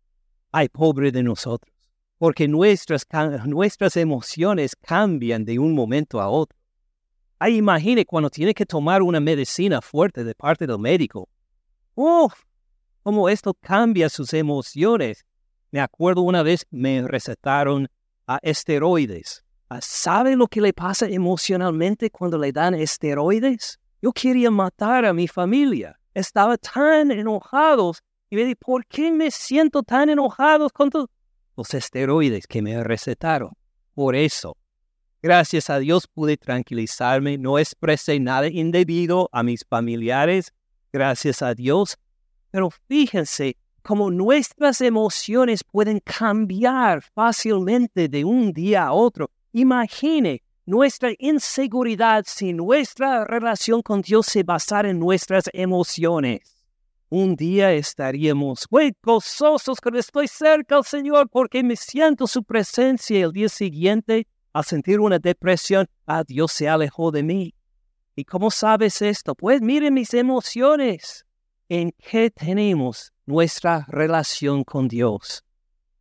ay, 0.51 0.69
pobre 0.69 1.11
de 1.11 1.23
nosotros 1.23 1.72
porque 2.23 2.47
nuestras, 2.47 3.05
nuestras 3.45 3.97
emociones 3.97 4.77
cambian 4.77 5.43
de 5.43 5.59
un 5.59 5.75
momento 5.75 6.21
a 6.21 6.29
otro. 6.29 6.57
Ay, 7.37 7.57
imagine 7.57 8.05
cuando 8.05 8.29
tiene 8.29 8.53
que 8.53 8.65
tomar 8.65 9.01
una 9.01 9.19
medicina 9.19 9.81
fuerte 9.81 10.23
de 10.23 10.33
parte 10.33 10.65
del 10.65 10.79
médico. 10.79 11.27
¡Uf! 11.95 12.33
Cómo 13.03 13.27
esto 13.27 13.53
cambia 13.53 14.07
sus 14.07 14.33
emociones. 14.33 15.25
Me 15.69 15.81
acuerdo 15.81 16.21
una 16.21 16.43
vez 16.43 16.65
me 16.71 17.05
recetaron 17.05 17.89
a 18.25 18.39
esteroides. 18.41 19.43
Ah, 19.67 19.81
¿Sabe 19.81 20.37
lo 20.37 20.47
que 20.47 20.61
le 20.61 20.71
pasa 20.71 21.09
emocionalmente 21.09 22.09
cuando 22.09 22.37
le 22.37 22.53
dan 22.53 22.73
esteroides? 22.73 23.81
Yo 24.01 24.13
quería 24.13 24.49
matar 24.49 25.03
a 25.03 25.11
mi 25.11 25.27
familia. 25.27 25.99
Estaba 26.13 26.55
tan 26.57 27.11
enojado 27.11 27.91
y 28.29 28.37
me 28.37 28.43
dije, 28.43 28.55
¿por 28.55 28.85
qué 28.85 29.11
me 29.11 29.29
siento 29.29 29.83
tan 29.83 30.07
enojado 30.07 30.69
con 30.69 30.89
los 31.55 31.73
esteroides 31.73 32.47
que 32.47 32.61
me 32.61 32.83
recetaron. 32.83 33.51
Por 33.93 34.15
eso, 34.15 34.57
gracias 35.21 35.69
a 35.69 35.79
Dios 35.79 36.07
pude 36.07 36.37
tranquilizarme, 36.37 37.37
no 37.37 37.59
expresé 37.59 38.19
nada 38.19 38.47
indebido 38.47 39.29
a 39.31 39.43
mis 39.43 39.65
familiares, 39.65 40.53
gracias 40.91 41.41
a 41.41 41.53
Dios. 41.53 41.97
Pero 42.51 42.69
fíjense 42.87 43.57
cómo 43.81 44.09
nuestras 44.09 44.81
emociones 44.81 45.63
pueden 45.63 45.99
cambiar 45.99 47.01
fácilmente 47.01 48.07
de 48.07 48.23
un 48.23 48.53
día 48.53 48.87
a 48.87 48.93
otro. 48.93 49.29
Imagine 49.51 50.41
nuestra 50.65 51.11
inseguridad 51.19 52.23
si 52.25 52.53
nuestra 52.53 53.25
relación 53.25 53.81
con 53.81 54.01
Dios 54.01 54.27
se 54.27 54.43
basara 54.43 54.89
en 54.89 54.99
nuestras 54.99 55.49
emociones 55.53 56.52
un 57.15 57.35
día 57.35 57.71
estaríamos 57.73 58.65
muy 58.71 58.91
gozosos 59.03 59.79
cuando 59.79 59.99
estoy 59.99 60.27
cerca 60.27 60.77
al 60.77 60.83
Señor 60.83 61.29
porque 61.29 61.61
me 61.61 61.75
siento 61.75 62.25
su 62.25 62.43
presencia 62.43 63.19
y 63.19 63.21
el 63.21 63.31
día 63.31 63.49
siguiente, 63.49 64.25
al 64.51 64.63
sentir 64.65 64.99
una 64.99 65.19
depresión, 65.19 65.87
ah, 66.07 66.23
Dios 66.27 66.51
se 66.51 66.67
alejó 66.67 67.11
de 67.11 67.21
mí. 67.21 67.53
¿Y 68.15 68.25
cómo 68.25 68.49
sabes 68.49 68.99
esto? 69.03 69.35
Pues 69.35 69.61
miren 69.61 69.93
mis 69.93 70.11
emociones. 70.15 71.23
¿En 71.69 71.91
qué 71.91 72.31
tenemos 72.31 73.13
nuestra 73.27 73.85
relación 73.89 74.63
con 74.63 74.87
Dios? 74.87 75.43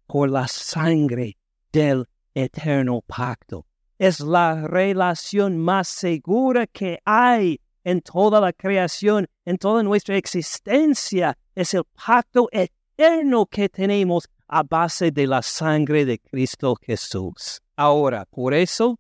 Por 0.07 0.31
la 0.31 0.49
sangre 0.49 1.37
del 1.73 2.07
eterno 2.33 3.03
pacto. 3.07 3.67
Es 3.99 4.19
la 4.21 4.67
relación 4.67 5.59
más 5.59 5.89
segura 5.89 6.67
que 6.67 7.01
hay 7.05 7.61
en 7.85 8.01
toda 8.01 8.41
la 8.41 8.53
creación, 8.53 9.29
en 9.45 9.59
toda 9.59 9.83
nuestra 9.83 10.17
existencia. 10.17 11.37
Es 11.55 11.75
el 11.75 11.85
pacto 11.85 12.49
eterno 12.53 13.47
que 13.47 13.69
tenemos 13.69 14.29
a 14.49 14.63
base 14.63 15.11
de 15.11 15.27
la 15.27 15.43
sangre 15.43 16.05
de 16.05 16.19
Cristo 16.19 16.77
Jesús. 16.81 17.61
Ahora, 17.77 18.27
por 18.27 18.55
eso, 18.55 18.99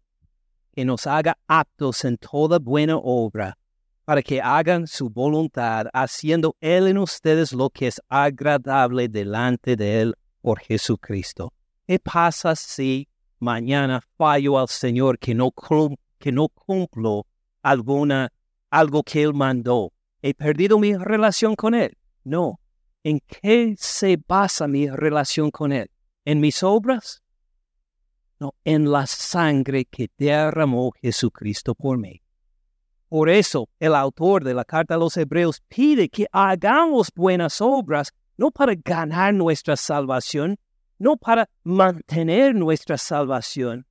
que 0.73 0.85
nos 0.85 1.07
haga 1.07 1.37
aptos 1.47 2.05
en 2.05 2.17
toda 2.17 2.59
buena 2.59 2.97
obra, 2.97 3.59
para 4.05 4.23
que 4.23 4.41
hagan 4.41 4.87
su 4.87 5.11
voluntad, 5.11 5.87
haciendo 5.93 6.57
Él 6.61 6.89
en 6.89 6.99
ustedes 6.99 7.53
lo 7.53 7.71
que 7.71 7.87
es 7.89 8.01
agradable 8.09 9.09
delante 9.09 9.77
de 9.77 10.01
Él 10.01 10.15
por 10.41 10.59
Jesucristo. 10.59 11.53
¿Qué 11.87 11.99
pasa 11.99 12.57
si 12.57 13.09
mañana 13.39 14.01
fallo 14.17 14.59
al 14.59 14.69
Señor 14.69 15.19
que 15.19 15.35
no, 15.35 15.53
que 16.19 16.33
no 16.33 16.49
cumplo 16.49 17.27
alguna, 17.63 18.33
algo 18.73 19.03
que 19.05 19.23
Él 19.23 19.35
mandó? 19.35 19.93
¿He 20.23 20.35
perdido 20.35 20.79
mi 20.79 20.97
relación 20.97 21.55
con 21.55 21.75
Él? 21.75 21.97
No. 22.25 22.59
¿En 23.05 23.21
qué 23.21 23.75
se 23.79 24.19
basa 24.27 24.67
mi 24.67 24.89
relación 24.89 25.51
con 25.51 25.73
Él? 25.73 25.91
¿En 26.25 26.41
mis 26.41 26.63
obras? 26.63 27.23
No, 28.41 28.55
en 28.65 28.91
la 28.91 29.07
sangre 29.07 29.85
que 29.85 30.09
derramó 30.17 30.91
Jesucristo 31.01 31.75
por 31.75 31.99
mí. 31.99 32.23
Por 33.09 33.29
eso 33.29 33.69
el 33.79 33.95
autor 33.95 34.43
de 34.43 34.55
la 34.55 34.65
carta 34.65 34.95
a 34.95 34.99
los 34.99 35.17
hebreos 35.17 35.63
pide 35.69 36.09
que 36.09 36.27
hagamos 36.33 37.11
buenas 37.15 37.61
obras, 37.61 38.13
no 38.37 38.51
para 38.51 38.75
ganar 38.75 39.35
nuestra 39.35 39.77
salvación, 39.77 40.57
no 40.99 41.17
para 41.17 41.49
mantener 41.63 42.55
nuestra 42.55 42.97
salvación, 42.97 43.87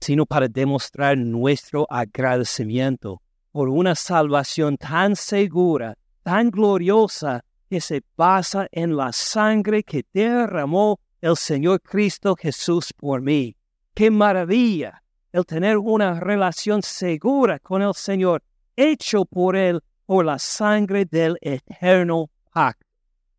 sino 0.00 0.26
para 0.26 0.48
demostrar 0.48 1.16
nuestro 1.16 1.86
agradecimiento 1.88 3.22
por 3.52 3.68
una 3.68 3.94
salvación 3.94 4.76
tan 4.76 5.16
segura, 5.16 5.96
tan 6.22 6.50
gloriosa, 6.50 7.44
que 7.68 7.80
se 7.80 8.02
basa 8.16 8.66
en 8.72 8.96
la 8.96 9.12
sangre 9.12 9.84
que 9.84 10.04
derramó 10.12 10.98
el 11.20 11.36
Señor 11.36 11.80
Cristo 11.80 12.34
Jesús 12.34 12.92
por 12.92 13.20
mí. 13.20 13.56
¡Qué 13.94 14.10
maravilla! 14.10 15.02
El 15.32 15.46
tener 15.46 15.78
una 15.78 16.18
relación 16.18 16.82
segura 16.82 17.60
con 17.60 17.82
el 17.82 17.94
Señor, 17.94 18.42
hecho 18.74 19.24
por 19.24 19.54
Él 19.54 19.80
por 20.04 20.24
la 20.24 20.40
sangre 20.40 21.04
del 21.04 21.36
eterno 21.40 22.28
pacto. 22.52 22.84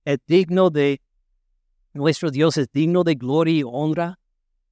Es 0.05 0.19
digno 0.25 0.69
de, 0.69 1.01
nuestro 1.93 2.31
Dios 2.31 2.55
es 2.55 2.71
digno 2.71 3.03
de 3.03 3.15
gloria 3.15 3.59
y 3.59 3.63
honra 3.65 4.17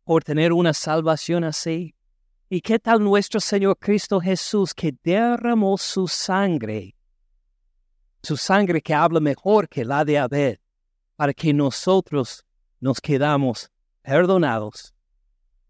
por 0.06 0.24
tener 0.24 0.54
una 0.54 0.74
salvación 0.74 1.44
así. 1.44 1.94
¿Y 2.50 2.62
qué 2.62 2.80
tal 2.80 3.04
nuestro 3.04 3.39
Señor 3.39 3.78
Cristo 3.78 4.20
Jesús 4.20 4.74
que 4.74 4.93
derramó 5.04 5.78
su 5.78 6.08
sangre 6.08 6.95
su 8.22 8.38
sangre 8.38 8.82
que 8.82 8.93
habla 8.93 9.20
mejor 9.20 9.68
que 9.70 9.86
la 9.86 10.04
de 10.04 10.18
Abel, 10.18 10.60
para 11.16 11.34
que 11.34 11.54
nosotros 11.54 12.45
nos 12.80 13.00
quedamos 13.00 13.70
perdonados, 14.02 14.93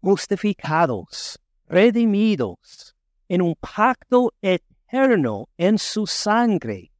justificados, 0.00 1.38
redimidos 1.66 2.96
en 3.28 3.42
un 3.42 3.54
pacto 3.54 4.32
eterno 4.40 5.48
en 5.56 5.78
su 5.78 6.06
sangre, 6.06 6.90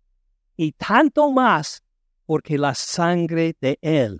y 0.57 0.72
tanto 0.72 1.31
más 1.33 1.83
porque 2.26 2.59
la 2.59 2.74
sangre 2.74 3.57
de 3.61 3.78
Él 3.81 4.18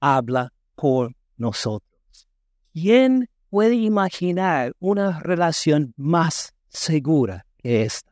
habla 0.00 0.52
por 0.74 1.14
nosotros. 1.36 1.90
¿Quién 2.72 3.28
puede 3.54 3.76
imaginar 3.76 4.72
una 4.80 5.20
relación 5.20 5.94
más 5.96 6.52
segura 6.66 7.46
que 7.56 7.82
esta? 7.82 8.10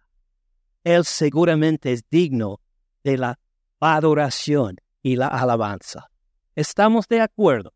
Él 0.85 1.05
seguramente 1.05 1.91
es 1.91 2.05
digno 2.09 2.61
de 3.03 3.19
la 3.19 3.41
adoración 3.81 4.77
y 5.03 5.17
la 5.17 5.27
alabanza. 5.27 6.09
¿Estamos 6.55 7.09
de 7.09 7.23
acuerdo? 7.23 7.75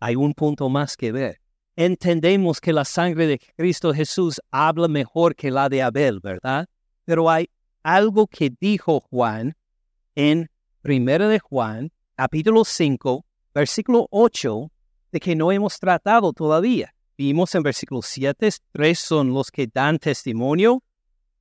Hay 0.00 0.16
un 0.16 0.34
punto 0.34 0.68
más 0.68 0.96
que 0.96 1.12
ver. 1.12 1.40
Entendemos 1.76 2.60
que 2.60 2.72
la 2.72 2.84
sangre 2.84 3.28
de 3.28 3.38
Cristo 3.56 3.94
Jesús 3.94 4.40
habla 4.50 4.88
mejor 4.88 5.36
que 5.36 5.52
la 5.52 5.68
de 5.68 5.82
Abel, 5.84 6.18
¿verdad? 6.18 6.66
Pero 7.04 7.30
hay 7.30 7.48
algo 7.84 8.26
que 8.26 8.52
dijo 8.58 8.98
Juan 8.98 9.54
en 10.16 10.50
1 10.82 11.28
de 11.28 11.38
Juan, 11.38 11.92
capítulo 12.16 12.64
5, 12.64 13.24
versículo 13.54 14.08
8, 14.10 14.68
de 15.12 15.20
que 15.20 15.36
no 15.36 15.52
hemos 15.52 15.78
tratado 15.78 16.32
todavía. 16.32 16.93
Vimos 17.16 17.54
en 17.54 17.62
versículo 17.62 18.02
7, 18.02 18.50
tres 18.72 18.98
son 18.98 19.32
los 19.32 19.52
que 19.52 19.68
dan 19.68 20.00
testimonio, 20.00 20.82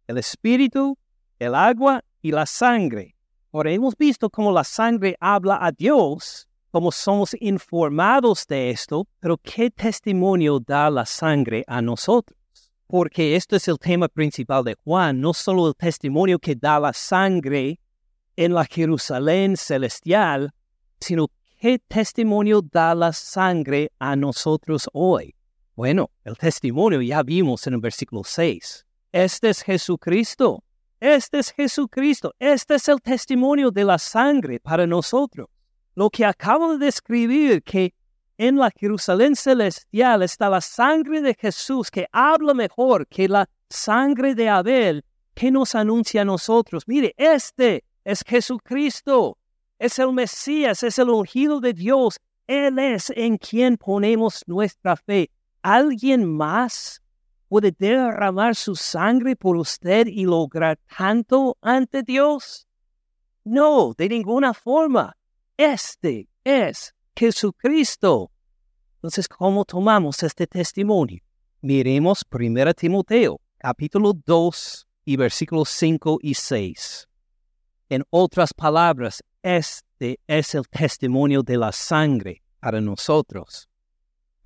el 0.05 0.19
Espíritu, 0.19 0.95
el 1.39 1.55
agua 1.55 2.03
y 2.21 2.31
la 2.31 2.45
sangre. 2.45 3.15
Ahora 3.51 3.71
hemos 3.71 3.97
visto 3.97 4.29
cómo 4.29 4.51
la 4.51 4.63
sangre 4.63 5.15
habla 5.19 5.57
a 5.59 5.71
Dios, 5.71 6.47
cómo 6.69 6.91
somos 6.91 7.35
informados 7.39 8.45
de 8.45 8.69
esto, 8.69 9.07
pero 9.19 9.37
¿qué 9.37 9.71
testimonio 9.71 10.59
da 10.59 10.91
la 10.91 11.07
sangre 11.07 11.63
a 11.65 11.81
nosotros? 11.81 12.37
Porque 12.85 13.35
esto 13.35 13.55
es 13.55 13.67
el 13.67 13.79
tema 13.79 14.07
principal 14.07 14.63
de 14.63 14.75
Juan, 14.83 15.19
no 15.19 15.33
solo 15.33 15.69
el 15.69 15.75
testimonio 15.75 16.37
que 16.37 16.55
da 16.55 16.79
la 16.79 16.93
sangre 16.93 17.79
en 18.35 18.53
la 18.53 18.65
Jerusalén 18.65 19.57
celestial, 19.57 20.51
sino 20.99 21.29
qué 21.59 21.79
testimonio 21.79 22.61
da 22.61 22.93
la 22.93 23.11
sangre 23.11 23.91
a 23.97 24.15
nosotros 24.15 24.87
hoy. 24.93 25.33
Bueno, 25.75 26.11
el 26.23 26.37
testimonio 26.37 27.01
ya 27.01 27.23
vimos 27.23 27.65
en 27.67 27.73
el 27.73 27.79
versículo 27.79 28.23
6. 28.23 28.85
Este 29.11 29.49
es 29.49 29.61
Jesucristo, 29.63 30.63
este 31.03 31.39
es 31.39 31.51
Jesucristo. 31.51 32.33
Este 32.39 32.75
es 32.75 32.87
el 32.87 33.01
testimonio 33.01 33.71
de 33.71 33.83
la 33.83 33.99
sangre 33.99 34.61
para 34.61 34.87
nosotros. 34.87 35.49
Lo 35.95 36.09
que 36.09 36.23
acabo 36.23 36.77
de 36.77 36.85
describir, 36.85 37.61
que 37.61 37.93
en 38.37 38.55
la 38.55 38.71
Jerusalén 38.71 39.35
celestial 39.35 40.23
está 40.23 40.49
la 40.49 40.61
sangre 40.61 41.21
de 41.21 41.33
Jesús, 41.33 41.91
que 41.91 42.07
habla 42.13 42.53
mejor 42.53 43.05
que 43.05 43.27
la 43.27 43.49
sangre 43.69 44.33
de 44.33 44.47
Abel, 44.47 45.03
que 45.33 45.51
nos 45.51 45.75
anuncia 45.75 46.21
a 46.21 46.25
nosotros. 46.25 46.87
Mire, 46.87 47.13
este 47.17 47.83
es 48.05 48.23
Jesucristo. 48.25 49.37
Es 49.79 49.99
el 49.99 50.13
Mesías, 50.13 50.83
es 50.83 50.97
el 50.99 51.09
ungido 51.09 51.59
de 51.59 51.73
Dios. 51.73 52.17
Él 52.47 52.79
es 52.79 53.11
en 53.13 53.37
quien 53.37 53.75
ponemos 53.75 54.41
nuestra 54.47 54.95
fe. 54.95 55.29
¿Alguien 55.63 56.29
más 56.29 57.01
puede 57.47 57.71
derramar 57.71 58.53
su 58.53 58.75
sangre 58.75 59.37
por 59.37 59.55
usted 59.55 60.07
y 60.07 60.25
lograr 60.25 60.77
tanto 60.97 61.57
ante 61.61 62.03
Dios? 62.03 62.67
No, 63.45 63.93
de 63.97 64.09
ninguna 64.09 64.53
forma. 64.53 65.15
Este 65.55 66.27
es 66.43 66.93
Jesucristo. 67.15 68.29
Entonces, 68.95 69.29
¿cómo 69.29 69.63
tomamos 69.63 70.21
este 70.21 70.47
testimonio? 70.47 71.21
Miremos 71.61 72.25
1 72.29 72.73
Timoteo, 72.73 73.39
capítulo 73.57 74.11
2 74.13 74.87
y 75.05 75.15
versículos 75.15 75.69
5 75.69 76.19
y 76.21 76.33
6. 76.33 77.07
En 77.87 78.03
otras 78.09 78.53
palabras, 78.53 79.23
este 79.41 80.19
es 80.27 80.55
el 80.55 80.67
testimonio 80.67 81.41
de 81.41 81.55
la 81.55 81.71
sangre 81.71 82.43
para 82.59 82.81
nosotros. 82.81 83.69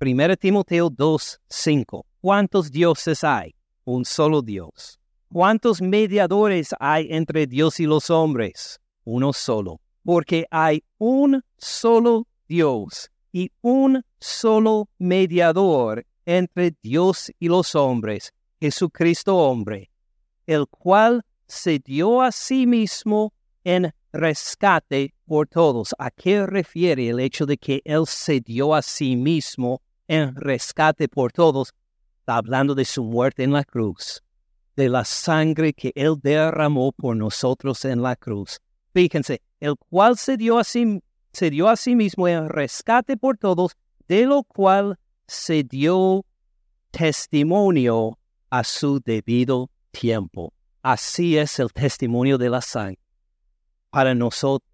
1 0.00 0.36
Timoteo 0.36 0.90
2, 0.90 1.40
5. 1.48 2.06
¿Cuántos 2.20 2.70
dioses 2.70 3.24
hay? 3.24 3.56
Un 3.84 4.04
solo 4.04 4.42
Dios. 4.42 5.00
¿Cuántos 5.32 5.82
mediadores 5.82 6.72
hay 6.78 7.08
entre 7.10 7.48
Dios 7.48 7.80
y 7.80 7.86
los 7.86 8.08
hombres? 8.08 8.78
Uno 9.02 9.32
solo. 9.32 9.80
Porque 10.04 10.46
hay 10.52 10.84
un 10.98 11.42
solo 11.56 12.28
Dios 12.46 13.10
y 13.32 13.50
un 13.60 14.04
solo 14.20 14.88
mediador 14.98 16.06
entre 16.24 16.76
Dios 16.80 17.32
y 17.40 17.48
los 17.48 17.74
hombres, 17.74 18.32
Jesucristo 18.60 19.36
hombre, 19.36 19.90
el 20.46 20.68
cual 20.68 21.24
se 21.48 21.80
dio 21.80 22.22
a 22.22 22.30
sí 22.30 22.68
mismo 22.68 23.32
en 23.64 23.92
rescate 24.12 25.12
por 25.26 25.48
todos. 25.48 25.92
¿A 25.98 26.12
qué 26.12 26.46
refiere 26.46 27.08
el 27.08 27.18
hecho 27.18 27.46
de 27.46 27.58
que 27.58 27.82
Él 27.84 28.06
se 28.06 28.40
dio 28.40 28.76
a 28.76 28.82
sí 28.82 29.16
mismo 29.16 29.82
en 30.08 30.34
rescate 30.34 31.08
por 31.08 31.32
todos? 31.32 31.72
está 32.28 32.36
hablando 32.36 32.74
de 32.74 32.84
su 32.84 33.02
muerte 33.04 33.42
en 33.42 33.52
la 33.52 33.64
cruz, 33.64 34.22
de 34.76 34.90
la 34.90 35.06
sangre 35.06 35.72
que 35.72 35.92
Él 35.94 36.16
derramó 36.22 36.92
por 36.92 37.16
nosotros 37.16 37.86
en 37.86 38.02
la 38.02 38.16
cruz. 38.16 38.60
Fíjense, 38.92 39.40
el 39.60 39.76
cual 39.76 40.18
se 40.18 40.36
dio 40.36 40.58
a 40.58 40.64
sí, 40.64 41.02
se 41.32 41.48
dio 41.48 41.70
a 41.70 41.76
sí 41.76 41.96
mismo 41.96 42.28
en 42.28 42.50
rescate 42.50 43.16
por 43.16 43.38
todos, 43.38 43.78
de 44.08 44.26
lo 44.26 44.42
cual 44.42 44.98
se 45.26 45.64
dio 45.64 46.26
testimonio 46.90 48.18
a 48.50 48.62
su 48.62 49.00
debido 49.00 49.70
tiempo. 49.90 50.52
Así 50.82 51.38
es 51.38 51.58
el 51.58 51.72
testimonio 51.72 52.36
de 52.36 52.50
la 52.50 52.60
sangre. 52.60 53.00
Para 53.88 54.14
nosotros, 54.14 54.70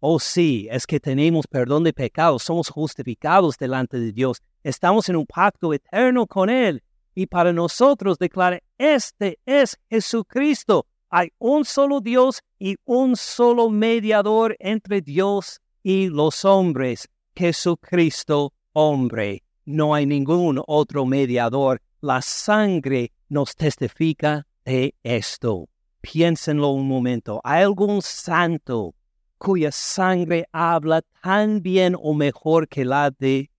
oh 0.00 0.18
sí, 0.18 0.68
es 0.70 0.86
que 0.86 1.00
tenemos 1.00 1.46
perdón 1.46 1.84
de 1.84 1.92
pecados, 1.92 2.42
somos 2.42 2.68
justificados 2.68 3.56
delante 3.56 3.98
de 3.98 4.12
Dios, 4.12 4.42
estamos 4.62 5.08
en 5.08 5.16
un 5.16 5.26
pacto 5.26 5.72
eterno 5.72 6.26
con 6.26 6.50
Él 6.50 6.82
y 7.14 7.26
para 7.26 7.52
nosotros 7.52 8.18
declara, 8.18 8.60
este 8.76 9.38
es 9.46 9.78
Jesucristo. 9.88 10.86
Hay 11.08 11.30
un 11.38 11.64
solo 11.64 12.00
Dios 12.00 12.42
y 12.58 12.76
un 12.84 13.16
solo 13.16 13.70
mediador 13.70 14.54
entre 14.58 15.00
Dios 15.00 15.60
y 15.82 16.08
los 16.08 16.44
hombres, 16.44 17.08
Jesucristo 17.34 18.52
hombre. 18.74 19.42
No 19.64 19.94
hay 19.94 20.04
ningún 20.04 20.62
otro 20.66 21.06
mediador. 21.06 21.80
La 22.02 22.20
sangre 22.20 23.12
nos 23.30 23.56
testifica 23.56 24.46
de 24.66 24.94
esto. 25.02 25.70
Piénsenlo 26.02 26.68
un 26.68 26.86
momento. 26.86 27.40
¿Hay 27.42 27.62
algún 27.62 28.02
santo 28.02 28.94
cuya 29.38 29.70
sangre 29.70 30.46
habla 30.52 31.02
tan 31.22 31.62
bien 31.62 31.94
o 31.98 32.14
mejor 32.14 32.68
que 32.68 32.84
la 32.84 33.10
de, 33.10 33.50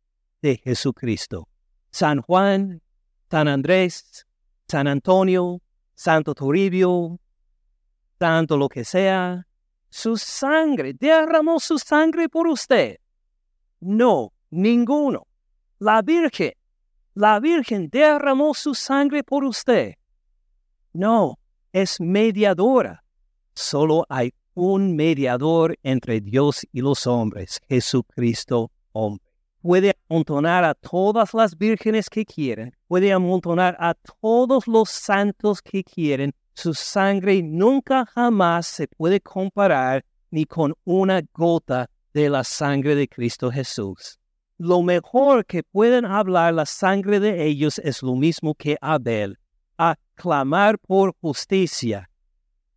de 0.41 0.57
Jesucristo? 0.57 1.47
San 1.91 2.21
Juan, 2.21 2.81
San 3.29 3.47
Andrés, 3.47 4.25
San 4.67 4.87
Antonio, 4.87 5.61
Santo 5.95 6.33
Toribio, 6.33 7.19
Santo 8.19 8.57
lo 8.57 8.69
que 8.69 8.83
sea, 8.83 9.47
su 9.89 10.17
sangre, 10.17 10.93
derramó 10.93 11.59
su 11.59 11.79
sangre 11.79 12.29
por 12.29 12.47
usted. 12.47 12.97
No, 13.79 14.33
ninguno. 14.49 15.27
La 15.79 16.01
Virgen, 16.01 16.53
la 17.13 17.39
Virgen 17.39 17.89
derramó 17.89 18.53
su 18.53 18.73
sangre 18.73 19.23
por 19.23 19.43
usted. 19.43 19.95
No, 20.93 21.39
es 21.71 21.99
mediadora. 21.99 23.03
Solo 23.53 24.05
hay 24.09 24.33
un 24.57 24.95
mediador 24.95 25.77
entre 25.83 26.19
Dios 26.19 26.65
y 26.71 26.81
los 26.81 27.05
hombres, 27.05 27.61
Jesucristo 27.69 28.71
hombre. 28.91 29.23
Puede 29.61 29.95
amontonar 30.09 30.63
a 30.63 30.73
todas 30.73 31.35
las 31.35 31.55
vírgenes 31.55 32.09
que 32.09 32.25
quieren, 32.25 32.75
puede 32.87 33.13
amontonar 33.13 33.77
a 33.79 33.93
todos 34.19 34.65
los 34.65 34.89
santos 34.89 35.61
que 35.61 35.83
quieren, 35.83 36.33
su 36.55 36.73
sangre 36.73 37.43
nunca 37.43 38.07
jamás 38.07 38.65
se 38.65 38.87
puede 38.87 39.21
comparar 39.21 40.03
ni 40.31 40.45
con 40.45 40.73
una 40.85 41.21
gota 41.33 41.87
de 42.15 42.27
la 42.27 42.43
sangre 42.43 42.95
de 42.95 43.07
Cristo 43.07 43.51
Jesús. 43.51 44.17
Lo 44.57 44.81
mejor 44.81 45.45
que 45.45 45.61
pueden 45.61 46.03
hablar 46.03 46.55
la 46.55 46.65
sangre 46.65 47.19
de 47.19 47.45
ellos 47.45 47.77
es 47.77 48.01
lo 48.01 48.15
mismo 48.15 48.55
que 48.55 48.75
Abel, 48.81 49.37
a 49.77 49.97
clamar 50.15 50.79
por 50.79 51.13
justicia, 51.21 52.09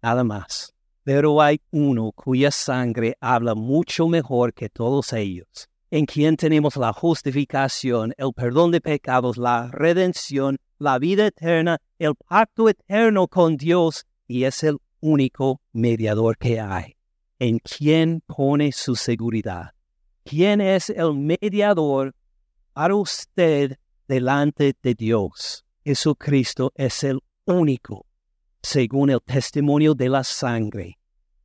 nada 0.03 0.25
más. 0.25 0.75
Pero 1.13 1.43
hay 1.43 1.61
uno 1.73 2.13
cuya 2.13 2.53
sangre 2.53 3.17
habla 3.21 3.57
mucho 3.57 4.07
mejor 4.07 4.55
que 4.55 4.69
todos 4.69 5.13
ellos, 5.13 5.69
en 5.91 6.07
quien 6.07 6.37
tenemos 6.37 6.77
la 6.77 6.93
justificación, 6.93 8.15
el 8.17 8.33
perdón 8.33 8.71
de 8.71 8.81
pecados, 8.81 9.37
la 9.37 9.69
redención, 9.73 10.59
la 10.79 11.01
vida 11.01 11.27
eterna, 11.27 11.79
el 11.99 12.15
pacto 12.15 12.69
eterno 12.69 13.27
con 13.27 13.57
Dios 13.57 14.07
y 14.29 14.45
es 14.45 14.63
el 14.63 14.77
único 15.01 15.61
mediador 15.73 16.39
que 16.39 16.61
hay. 16.61 16.95
En 17.41 17.59
quien 17.59 18.23
pone 18.25 18.71
su 18.71 18.95
seguridad. 18.95 19.73
¿Quién 20.23 20.61
es 20.61 20.91
el 20.91 21.15
mediador 21.15 22.15
para 22.73 22.95
usted 22.95 23.79
delante 24.07 24.77
de 24.81 24.95
Dios? 24.95 25.65
Jesucristo 25.85 26.71
es 26.77 27.03
el 27.03 27.19
único, 27.47 28.07
según 28.63 29.11
el 29.11 29.21
testimonio 29.23 29.95
de 29.95 30.09
la 30.09 30.23
sangre, 30.23 31.00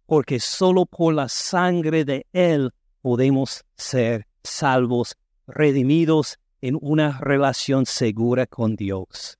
porque 0.06 0.40
solo 0.40 0.86
por 0.86 1.14
la 1.14 1.30
sangre 1.30 2.06
de 2.06 2.26
Él 2.32 2.72
podemos 3.02 3.64
ser 3.76 4.28
salvos, 4.44 5.16
redimidos 5.48 6.38
en 6.62 6.78
una 6.82 7.18
relación 7.20 7.86
segura 7.86 8.46
con 8.46 8.76
Dios. 8.76 9.38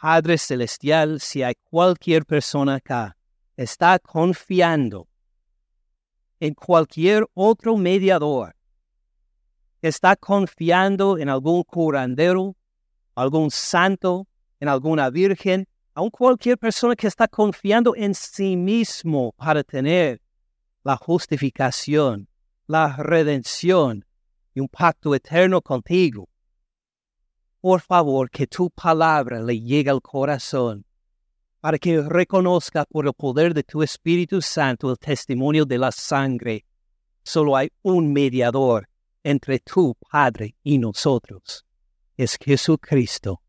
Padre 0.00 0.38
Celestial, 0.38 1.20
si 1.20 1.42
hay 1.42 1.54
cualquier 1.64 2.24
persona 2.24 2.76
acá, 2.76 3.16
está 3.56 3.98
confiando 3.98 5.08
en 6.38 6.54
cualquier 6.54 7.26
otro 7.34 7.76
mediador, 7.76 8.56
está 9.82 10.16
confiando 10.16 11.18
en 11.18 11.28
algún 11.28 11.62
curandero, 11.64 12.56
algún 13.14 13.50
santo, 13.50 14.26
en 14.58 14.68
alguna 14.68 15.10
virgen, 15.10 15.68
aun 15.94 16.10
cualquier 16.10 16.56
persona 16.58 16.94
que 16.94 17.06
está 17.06 17.28
confiando 17.28 17.94
en 17.96 18.14
sí 18.14 18.56
mismo 18.56 19.32
para 19.36 19.62
tener 19.62 20.20
la 20.82 20.96
justificación, 20.96 22.28
la 22.66 22.96
redención 22.96 24.04
y 24.54 24.60
un 24.60 24.68
pacto 24.68 25.14
eterno 25.14 25.60
contigo 25.60 26.30
por 27.60 27.82
favor 27.82 28.30
que 28.30 28.46
tu 28.46 28.70
palabra 28.70 29.42
le 29.42 29.60
llegue 29.60 29.90
al 29.90 30.00
corazón, 30.00 30.84
para 31.60 31.78
que 31.78 32.00
reconozca 32.00 32.86
por 32.86 33.06
el 33.06 33.12
poder 33.12 33.52
de 33.52 33.62
tu 33.62 33.82
Espíritu 33.82 34.40
Santo 34.40 34.90
el 34.90 34.98
testimonio 34.98 35.66
de 35.66 35.76
la 35.76 35.92
sangre. 35.92 36.64
Solo 37.22 37.56
hay 37.56 37.68
un 37.82 38.12
mediador 38.12 38.88
entre 39.22 39.58
tu 39.58 39.94
Padre 40.10 40.56
y 40.62 40.78
nosotros. 40.78 41.66
Es 42.16 42.38
Jesucristo, 42.40 43.42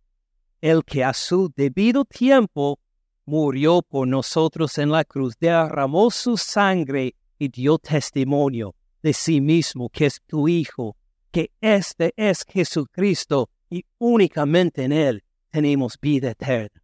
el 0.62 0.86
que 0.86 1.04
a 1.04 1.14
su 1.14 1.52
debido 1.56 2.06
tiempo 2.06 2.80
murió 3.26 3.82
por 3.82 4.08
nosotros 4.08 4.78
en 4.78 4.92
la 4.92 5.04
cruz, 5.04 5.36
derramó 5.40 6.12
su 6.12 6.38
sangre 6.38 7.16
y 7.40 7.50
dio 7.50 7.80
testimonio 7.80 8.76
de 9.02 9.14
sí 9.14 9.42
mismo, 9.42 9.90
que 9.90 10.06
es 10.06 10.22
tu 10.28 10.48
Hijo, 10.48 10.96
que 11.32 11.52
este 11.60 12.14
es 12.16 12.44
Jesucristo, 12.48 13.50
y 13.70 13.86
únicamente 13.98 14.84
en 14.84 14.92
Él 14.92 15.24
tenemos 15.50 15.98
vida 16.00 16.32
eterna. 16.32 16.84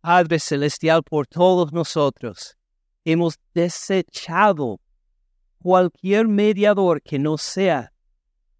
Padre 0.00 0.38
Celestial, 0.38 1.02
por 1.02 1.26
todos 1.26 1.72
nosotros 1.72 2.56
hemos 3.04 3.38
desechado 3.54 4.80
cualquier 5.62 6.26
mediador 6.26 7.00
que 7.00 7.18
no 7.18 7.38
sea 7.38 7.92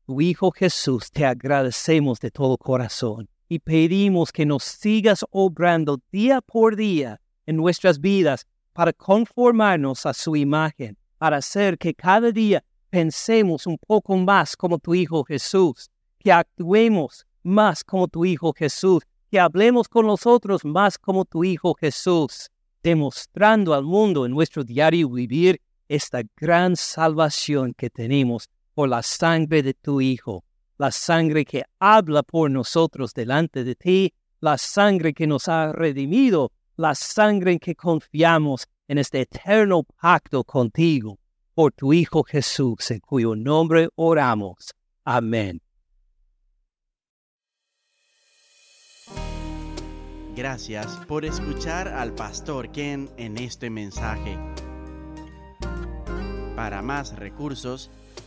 tu 0.06 0.20
Hijo 0.20 0.52
Jesús. 0.52 1.10
Te 1.10 1.24
agradecemos 1.24 2.20
de 2.20 2.30
todo 2.30 2.56
corazón 2.56 3.28
y 3.54 3.60
pedimos 3.60 4.32
que 4.32 4.44
nos 4.44 4.64
sigas 4.64 5.24
obrando 5.30 6.00
día 6.10 6.40
por 6.40 6.74
día 6.74 7.20
en 7.46 7.56
nuestras 7.56 8.00
vidas 8.00 8.46
para 8.72 8.92
conformarnos 8.92 10.06
a 10.06 10.12
su 10.12 10.34
imagen, 10.34 10.96
para 11.18 11.36
hacer 11.36 11.78
que 11.78 11.94
cada 11.94 12.32
día 12.32 12.64
pensemos 12.90 13.66
un 13.68 13.78
poco 13.78 14.16
más 14.16 14.56
como 14.56 14.78
tu 14.78 14.92
Hijo 14.94 15.22
Jesús 15.22 15.88
que 16.18 16.32
actuemos 16.32 17.26
más 17.44 17.84
como 17.84 18.08
tu 18.08 18.24
Hijo 18.24 18.52
Jesús, 18.56 19.02
que 19.30 19.38
hablemos 19.38 19.88
con 19.88 20.06
nosotros 20.06 20.64
más 20.64 20.98
como 20.98 21.24
tu 21.24 21.44
Hijo 21.44 21.74
Jesús, 21.74 22.50
demostrando 22.82 23.74
al 23.74 23.84
mundo 23.84 24.24
en 24.24 24.32
nuestro 24.32 24.64
diario 24.64 25.10
vivir 25.10 25.60
esta 25.86 26.22
gran 26.36 26.74
salvación 26.74 27.74
que 27.74 27.90
tenemos 27.90 28.48
por 28.74 28.88
la 28.88 29.02
sangre 29.02 29.62
de 29.62 29.74
tu 29.74 30.00
Hijo, 30.00 30.42
la 30.84 30.90
sangre 30.90 31.46
que 31.46 31.64
habla 31.80 32.22
por 32.22 32.50
nosotros 32.50 33.14
delante 33.14 33.64
de 33.64 33.74
ti, 33.74 34.12
la 34.40 34.58
sangre 34.58 35.14
que 35.14 35.26
nos 35.26 35.48
ha 35.48 35.72
redimido, 35.72 36.52
la 36.76 36.94
sangre 36.94 37.52
en 37.52 37.58
que 37.58 37.74
confiamos 37.74 38.66
en 38.86 38.98
este 38.98 39.22
eterno 39.22 39.84
pacto 39.84 40.44
contigo, 40.44 41.18
por 41.54 41.72
tu 41.72 41.94
Hijo 41.94 42.22
Jesús, 42.22 42.90
en 42.90 43.00
cuyo 43.00 43.34
nombre 43.34 43.88
oramos. 43.94 44.74
Amén. 45.06 45.62
Gracias 50.36 51.00
por 51.08 51.24
escuchar 51.24 51.88
al 51.88 52.12
pastor 52.12 52.70
Ken 52.72 53.08
en 53.16 53.38
este 53.38 53.70
mensaje. 53.70 54.36
Para 56.54 56.82
más 56.82 57.16
recursos, 57.16 57.90